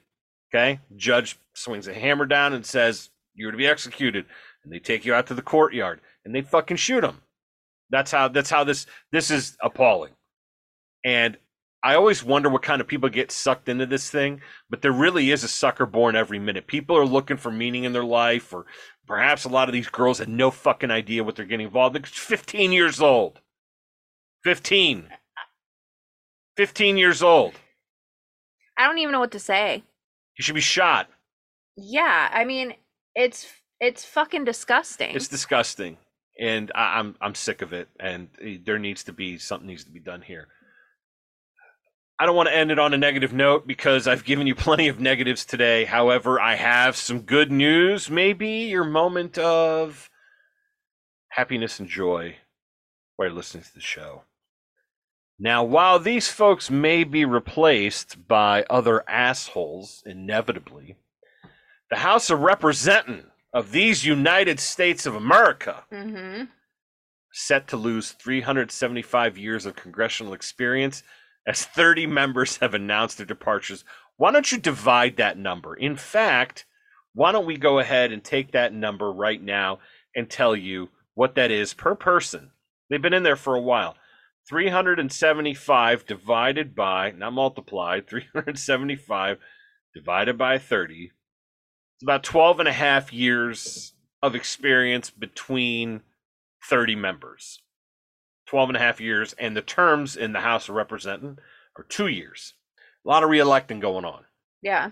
[0.52, 0.80] Okay?
[0.96, 4.24] Judge swings a hammer down and says, You're to be executed.
[4.64, 7.22] And they take you out to the courtyard and they fucking shoot them.
[7.90, 10.12] That's how that's how this this is appalling.
[11.04, 11.36] And
[11.82, 15.30] I always wonder what kind of people get sucked into this thing, but there really
[15.30, 16.66] is a sucker born every minute.
[16.66, 18.66] People are looking for meaning in their life, or
[19.06, 22.02] perhaps a lot of these girls had no fucking idea what they're getting involved in.
[22.02, 23.40] 15 years old.
[24.44, 25.08] 15.
[26.58, 27.54] 15 years old.
[28.80, 29.84] I don't even know what to say.
[30.38, 31.10] You should be shot.
[31.76, 32.72] Yeah, I mean,
[33.14, 33.46] it's
[33.78, 35.14] it's fucking disgusting.
[35.14, 35.98] It's disgusting,
[36.40, 37.88] and I, I'm I'm sick of it.
[38.00, 40.48] And eh, there needs to be something needs to be done here.
[42.18, 44.88] I don't want to end it on a negative note because I've given you plenty
[44.88, 45.84] of negatives today.
[45.84, 48.08] However, I have some good news.
[48.08, 50.08] Maybe your moment of
[51.28, 52.36] happiness and joy
[53.16, 54.22] while you're listening to the show.
[55.42, 60.96] Now, while these folks may be replaced by other assholes, inevitably,
[61.88, 66.44] the House of Representatives of these United States of America mm-hmm.
[67.32, 71.02] set to lose 375 years of congressional experience
[71.46, 73.82] as 30 members have announced their departures.
[74.18, 75.74] Why don't you divide that number?
[75.74, 76.66] In fact,
[77.14, 79.78] why don't we go ahead and take that number right now
[80.14, 82.50] and tell you what that is per person?
[82.90, 83.96] They've been in there for a while.
[84.48, 89.38] 375 divided by, not multiplied, 375
[89.94, 91.10] divided by 30.
[91.96, 96.02] It's about 12 and a half years of experience between
[96.64, 97.60] 30 members.
[98.46, 101.38] 12 and a half years, and the terms in the House of Representatives
[101.76, 102.54] are two years.
[103.04, 104.24] A lot of reelecting going on.
[104.60, 104.90] Yeah.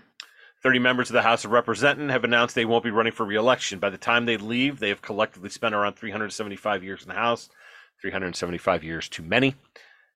[0.63, 3.79] 30 members of the House of Representatives have announced they won't be running for reelection.
[3.79, 7.49] By the time they leave, they have collectively spent around 375 years in the House,
[8.01, 9.55] 375 years too many.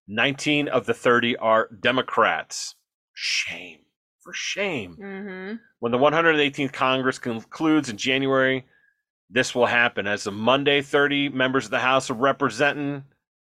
[0.08, 2.76] 19 of the 30 are Democrats.
[3.14, 3.80] Shame.
[4.22, 4.98] For shame.
[5.02, 5.56] Mm-hmm.
[5.80, 8.66] When the 118th Congress concludes in January,
[9.30, 10.08] this will happen.
[10.08, 13.04] As of Monday, 30 members of the House of Representatives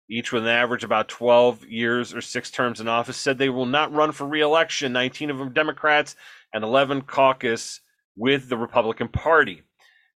[0.08, 3.66] each with an average about 12 years or six terms in office, said they will
[3.66, 4.92] not run for reelection.
[4.92, 6.14] 19 of them Democrats
[6.52, 7.80] and 11 caucus
[8.16, 9.62] with the Republican Party.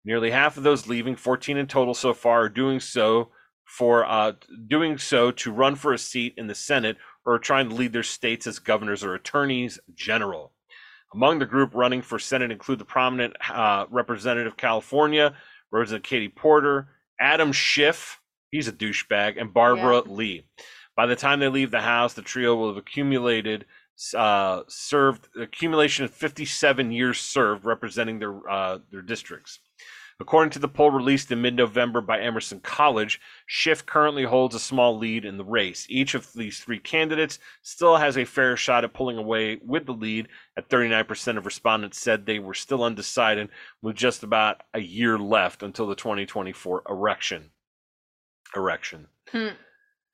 [0.05, 3.31] Nearly half of those leaving, 14 in total so far, are doing so
[3.71, 4.33] for uh,
[4.67, 8.03] doing so to run for a seat in the Senate or trying to lead their
[8.03, 10.53] states as governors or attorneys general.
[11.15, 15.35] Among the group running for Senate include the prominent uh, representative of California,
[15.71, 16.89] Representative Katie Porter,
[17.21, 19.41] Adam Schiff, He's a douchebag.
[19.41, 20.13] And Barbara yeah.
[20.13, 20.47] Lee.
[20.97, 23.65] By the time they leave the house, the trio will have accumulated
[24.17, 29.61] uh, served accumulation of 57 years served representing their uh, their districts.
[30.21, 34.99] According to the poll released in mid-November by Emerson College, Schiff currently holds a small
[34.99, 35.87] lead in the race.
[35.89, 39.95] Each of these three candidates still has a fair shot at pulling away with the
[39.95, 40.29] lead.
[40.59, 43.49] At 39% of respondents said they were still undecided,
[43.81, 47.51] with just about a year left until the 2024 election
[48.55, 49.07] erection.
[49.31, 49.55] Hmm.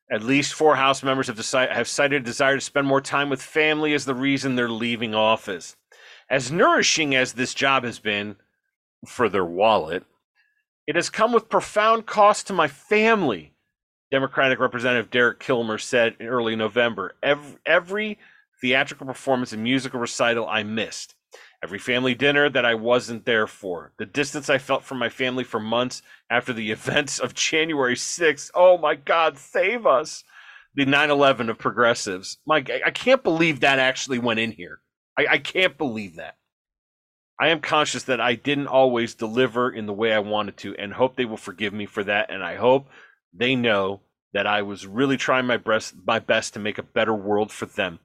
[0.08, 3.28] At least four House members have, decided, have cited a desire to spend more time
[3.28, 5.74] with family as the reason they're leaving office.
[6.30, 8.36] As nourishing as this job has been
[9.06, 10.04] for their wallet,
[10.86, 13.52] it has come with profound cost to my family.
[14.10, 17.16] Democratic Representative Derek Kilmer said in early November.
[17.22, 18.18] Every, every
[18.60, 21.16] theatrical performance and musical recital I missed
[21.62, 25.44] every family dinner that I wasn't there for, the distance I felt from my family
[25.44, 28.50] for months after the events of January 6th.
[28.54, 30.24] Oh my God, save us.
[30.74, 32.36] The 9 11 of progressives.
[32.46, 34.80] Mike, I can't believe that actually went in here.
[35.18, 36.36] I, I can't believe that.
[37.38, 40.92] I am conscious that I didn't always deliver in the way I wanted to and
[40.92, 42.30] hope they will forgive me for that.
[42.30, 42.88] And I hope
[43.32, 44.00] they know
[44.32, 47.66] that I was really trying my best, my best to make a better world for
[47.66, 47.98] them.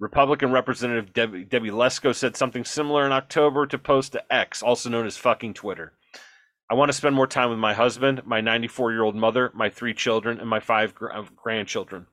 [0.00, 4.90] Republican Representative Debbie, Debbie Lesko said something similar in October to post to X, also
[4.90, 5.92] known as fucking Twitter.
[6.70, 9.70] I want to spend more time with my husband, my 94 year old mother, my
[9.70, 12.06] three children, and my five uh, grandchildren.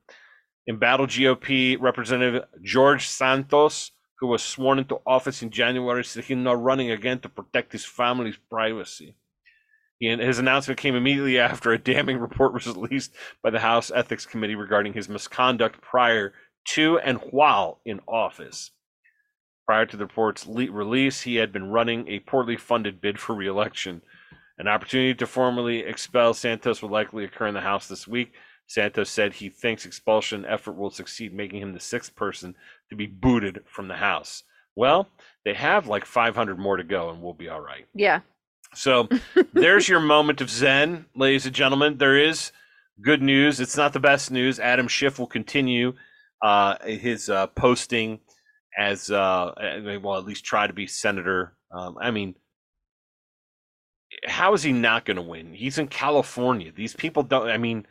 [0.68, 3.90] Embattled GOP Representative George Santos,
[4.22, 7.84] who was sworn into office in January, said he's not running again to protect his
[7.84, 9.16] family's privacy.
[9.98, 13.12] He, his announcement came immediately after a damning report was released
[13.42, 16.34] by the House Ethics Committee regarding his misconduct prior
[16.66, 18.70] to and while in office.
[19.66, 24.02] Prior to the report's release, he had been running a poorly funded bid for reelection.
[24.56, 28.34] An opportunity to formally expel Santos will likely occur in the House this week.
[28.72, 32.54] Santos said he thinks expulsion effort will succeed, making him the sixth person
[32.88, 34.44] to be booted from the House.
[34.74, 35.08] Well,
[35.44, 37.84] they have like 500 more to go, and we'll be all right.
[37.94, 38.20] Yeah.
[38.74, 39.10] So
[39.52, 41.98] there's your moment of zen, ladies and gentlemen.
[41.98, 42.50] There is
[43.02, 43.60] good news.
[43.60, 44.58] It's not the best news.
[44.58, 45.92] Adam Schiff will continue
[46.40, 48.20] uh, his uh, posting
[48.78, 49.52] as uh,
[50.02, 51.54] well, at least try to be senator.
[51.70, 52.36] Um, I mean,
[54.26, 55.52] how is he not going to win?
[55.52, 56.72] He's in California.
[56.74, 57.48] These people don't.
[57.48, 57.86] I mean,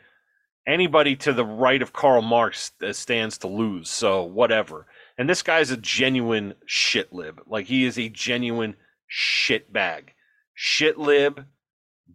[0.66, 3.90] anybody to the right of Karl Marx uh, stands to lose.
[3.90, 4.86] So whatever.
[5.18, 7.40] And this guy's a genuine shit lib.
[7.46, 10.14] Like he is a genuine shit bag.
[10.54, 11.46] Shit lib,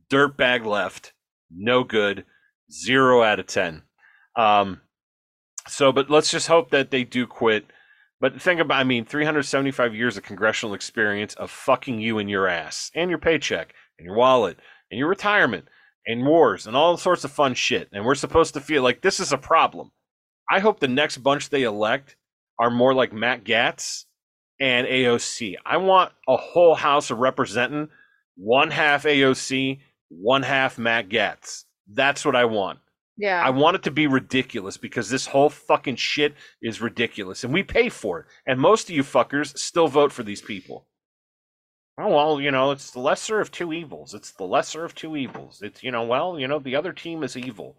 [0.09, 1.13] dirt bag left,
[1.51, 2.25] no good,
[2.71, 3.83] zero out of ten.
[4.35, 4.81] Um,
[5.67, 7.65] so, but let's just hope that they do quit.
[8.19, 12.47] But think about, I mean, 375 years of congressional experience of fucking you and your
[12.47, 14.57] ass and your paycheck and your wallet
[14.89, 15.65] and your retirement
[16.07, 17.89] and wars and all sorts of fun shit.
[17.91, 19.91] And we're supposed to feel like this is a problem.
[20.49, 22.15] I hope the next bunch they elect
[22.57, 24.05] are more like Matt Gaetz
[24.59, 25.55] and AOC.
[25.65, 27.89] I want a whole House of Representing,
[28.35, 29.79] one half AOC,
[30.09, 31.65] one half Matt Gaetz.
[31.91, 32.79] That's what I want.
[33.17, 33.41] Yeah.
[33.43, 37.63] I want it to be ridiculous because this whole fucking shit is ridiculous and we
[37.63, 38.25] pay for it.
[38.45, 40.85] And most of you fuckers still vote for these people.
[41.99, 44.13] Oh well, you know, it's the lesser of two evils.
[44.13, 45.61] It's the lesser of two evils.
[45.63, 47.75] It's you know, well, you know, the other team is evil.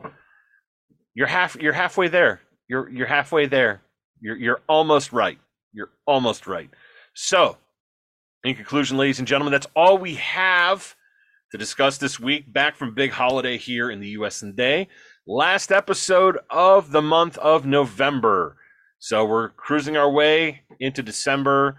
[1.14, 2.40] You're half you're halfway there.
[2.68, 3.80] You're you're halfway there.
[4.20, 5.38] You're you're almost right.
[5.72, 6.68] You're almost right.
[7.14, 7.58] So,
[8.42, 10.96] in conclusion, ladies and gentlemen, that's all we have
[11.52, 12.52] to discuss this week.
[12.52, 14.88] Back from big holiday here in the US and day.
[15.28, 18.56] Last episode of the month of November.
[18.98, 21.76] So we're cruising our way into December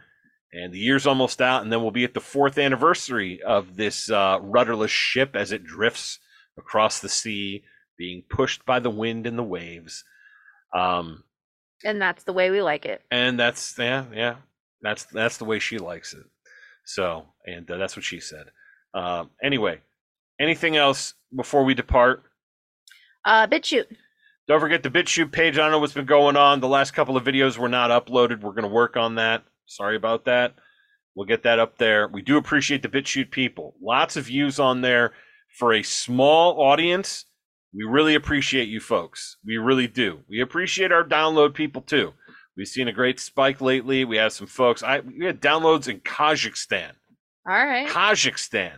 [0.51, 4.09] and the year's almost out, and then we'll be at the fourth anniversary of this
[4.09, 6.19] uh, rudderless ship as it drifts
[6.57, 7.63] across the sea,
[7.97, 10.03] being pushed by the wind and the waves.
[10.73, 11.23] Um,
[11.83, 13.01] and that's the way we like it.
[13.11, 14.35] and that's yeah, yeah,
[14.81, 16.25] that's that's the way she likes it.
[16.85, 18.47] So, and uh, that's what she said.
[18.93, 19.81] Um, anyway,
[20.39, 22.23] anything else before we depart?
[23.23, 23.85] Uh, BitChute.
[24.47, 25.55] Don't forget the BitChute page.
[25.55, 26.59] I don't know what's been going on.
[26.59, 28.41] The last couple of videos were not uploaded.
[28.41, 29.43] We're going to work on that.
[29.69, 30.55] Sorry about that.
[31.15, 32.07] We'll get that up there.
[32.07, 33.75] We do appreciate the BitChute people.
[33.81, 35.13] Lots of views on there
[35.57, 37.25] for a small audience.
[37.73, 39.37] We really appreciate you folks.
[39.45, 40.21] We really do.
[40.27, 42.13] We appreciate our download people too.
[42.57, 44.05] We've seen a great spike lately.
[44.05, 44.81] We have some folks.
[44.81, 46.91] I we had downloads in Kazakhstan.
[47.47, 47.87] All right.
[47.87, 48.77] Kazakhstan.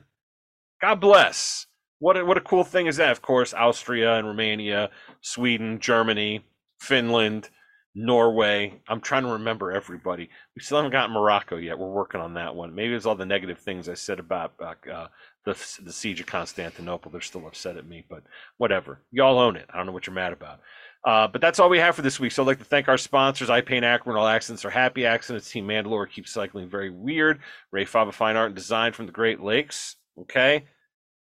[0.81, 1.67] God bless.
[1.99, 3.11] What a, what a cool thing is that?
[3.11, 4.89] Of course, Austria and Romania,
[5.21, 6.43] Sweden, Germany,
[6.79, 7.49] Finland,
[7.93, 8.81] Norway.
[8.87, 10.29] I'm trying to remember everybody.
[10.55, 11.77] We still haven't gotten Morocco yet.
[11.77, 12.73] We're working on that one.
[12.73, 15.07] Maybe it's all the negative things I said about uh,
[15.45, 17.11] the the siege of Constantinople.
[17.11, 18.23] They're still upset at me, but
[18.57, 19.01] whatever.
[19.11, 19.65] Y'all own it.
[19.69, 20.61] I don't know what you're mad about.
[21.03, 22.31] Uh, but that's all we have for this week.
[22.31, 25.49] So I'd like to thank our sponsors, I Paint Akron, All Accidents Are Happy Accidents,
[25.49, 27.39] Team Mandalore Keeps Cycling Very Weird,
[27.71, 30.65] Rae Faba Fine Art and Design from the Great Lakes, okay?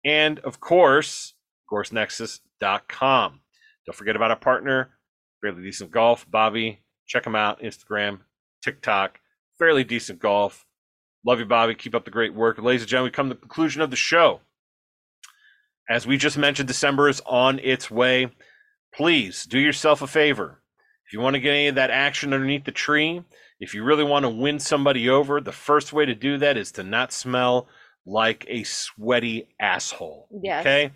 [0.04, 1.32] And of course,
[1.72, 3.40] AgoristNexus.com.
[3.86, 4.90] Don't forget about our partner,
[5.40, 6.80] Fairly Decent Golf, Bobby.
[7.06, 8.20] Check him out, Instagram,
[8.62, 9.18] TikTok,
[9.58, 10.64] Fairly Decent Golf.
[11.26, 11.74] Love you, Bobby.
[11.74, 12.58] Keep up the great work.
[12.58, 14.40] Ladies and gentlemen, we come to the conclusion of the show.
[15.88, 18.30] As we just mentioned, December is on its way
[18.94, 20.62] please do yourself a favor.
[21.06, 23.22] If you want to get any of that action underneath the tree,
[23.58, 26.72] if you really want to win somebody over, the first way to do that is
[26.72, 27.68] to not smell
[28.06, 30.28] like a sweaty asshole.
[30.42, 30.60] Yes.
[30.60, 30.92] Okay?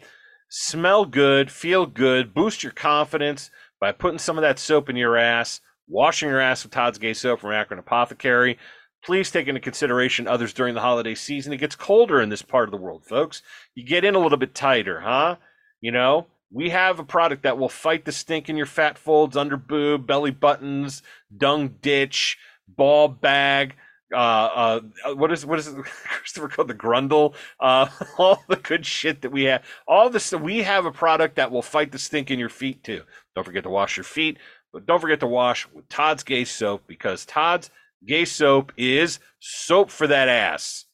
[0.48, 3.50] Smell good, feel good, boost your confidence
[3.84, 7.12] by putting some of that soap in your ass, washing your ass with Todd's Gay
[7.12, 8.56] Soap from Akron Apothecary.
[9.04, 11.52] Please take into consideration others during the holiday season.
[11.52, 13.42] It gets colder in this part of the world, folks.
[13.74, 15.36] You get in a little bit tighter, huh?
[15.82, 19.36] You know, we have a product that will fight the stink in your fat folds,
[19.36, 21.02] under boob, belly buttons,
[21.36, 23.76] dung ditch, ball bag.
[24.14, 27.34] Uh, uh, what is what is it, Christopher called the grundle?
[27.60, 27.88] Uh,
[28.18, 29.64] all the good shit that we have.
[29.86, 33.02] All this we have a product that will fight the stink in your feet too.
[33.34, 34.38] Don't forget to wash your feet,
[34.72, 37.70] but don't forget to wash with Todd's Gay Soap because Todd's
[38.06, 40.84] Gay Soap is soap for that ass.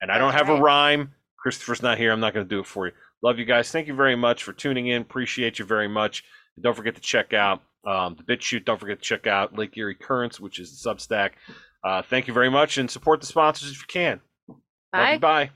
[0.00, 1.12] And I don't have a rhyme.
[1.38, 2.12] Christopher's not here.
[2.12, 2.92] I'm not going to do it for you.
[3.22, 3.70] Love you guys.
[3.70, 5.02] Thank you very much for tuning in.
[5.02, 6.24] Appreciate you very much.
[6.56, 8.64] And don't forget to check out um, the BitChute.
[8.64, 11.32] Don't forget to check out Lake Erie Currents, which is the Substack.
[11.84, 14.20] Uh, thank you very much and support the sponsors if you can.
[14.90, 15.18] Bye.
[15.18, 15.50] Bye.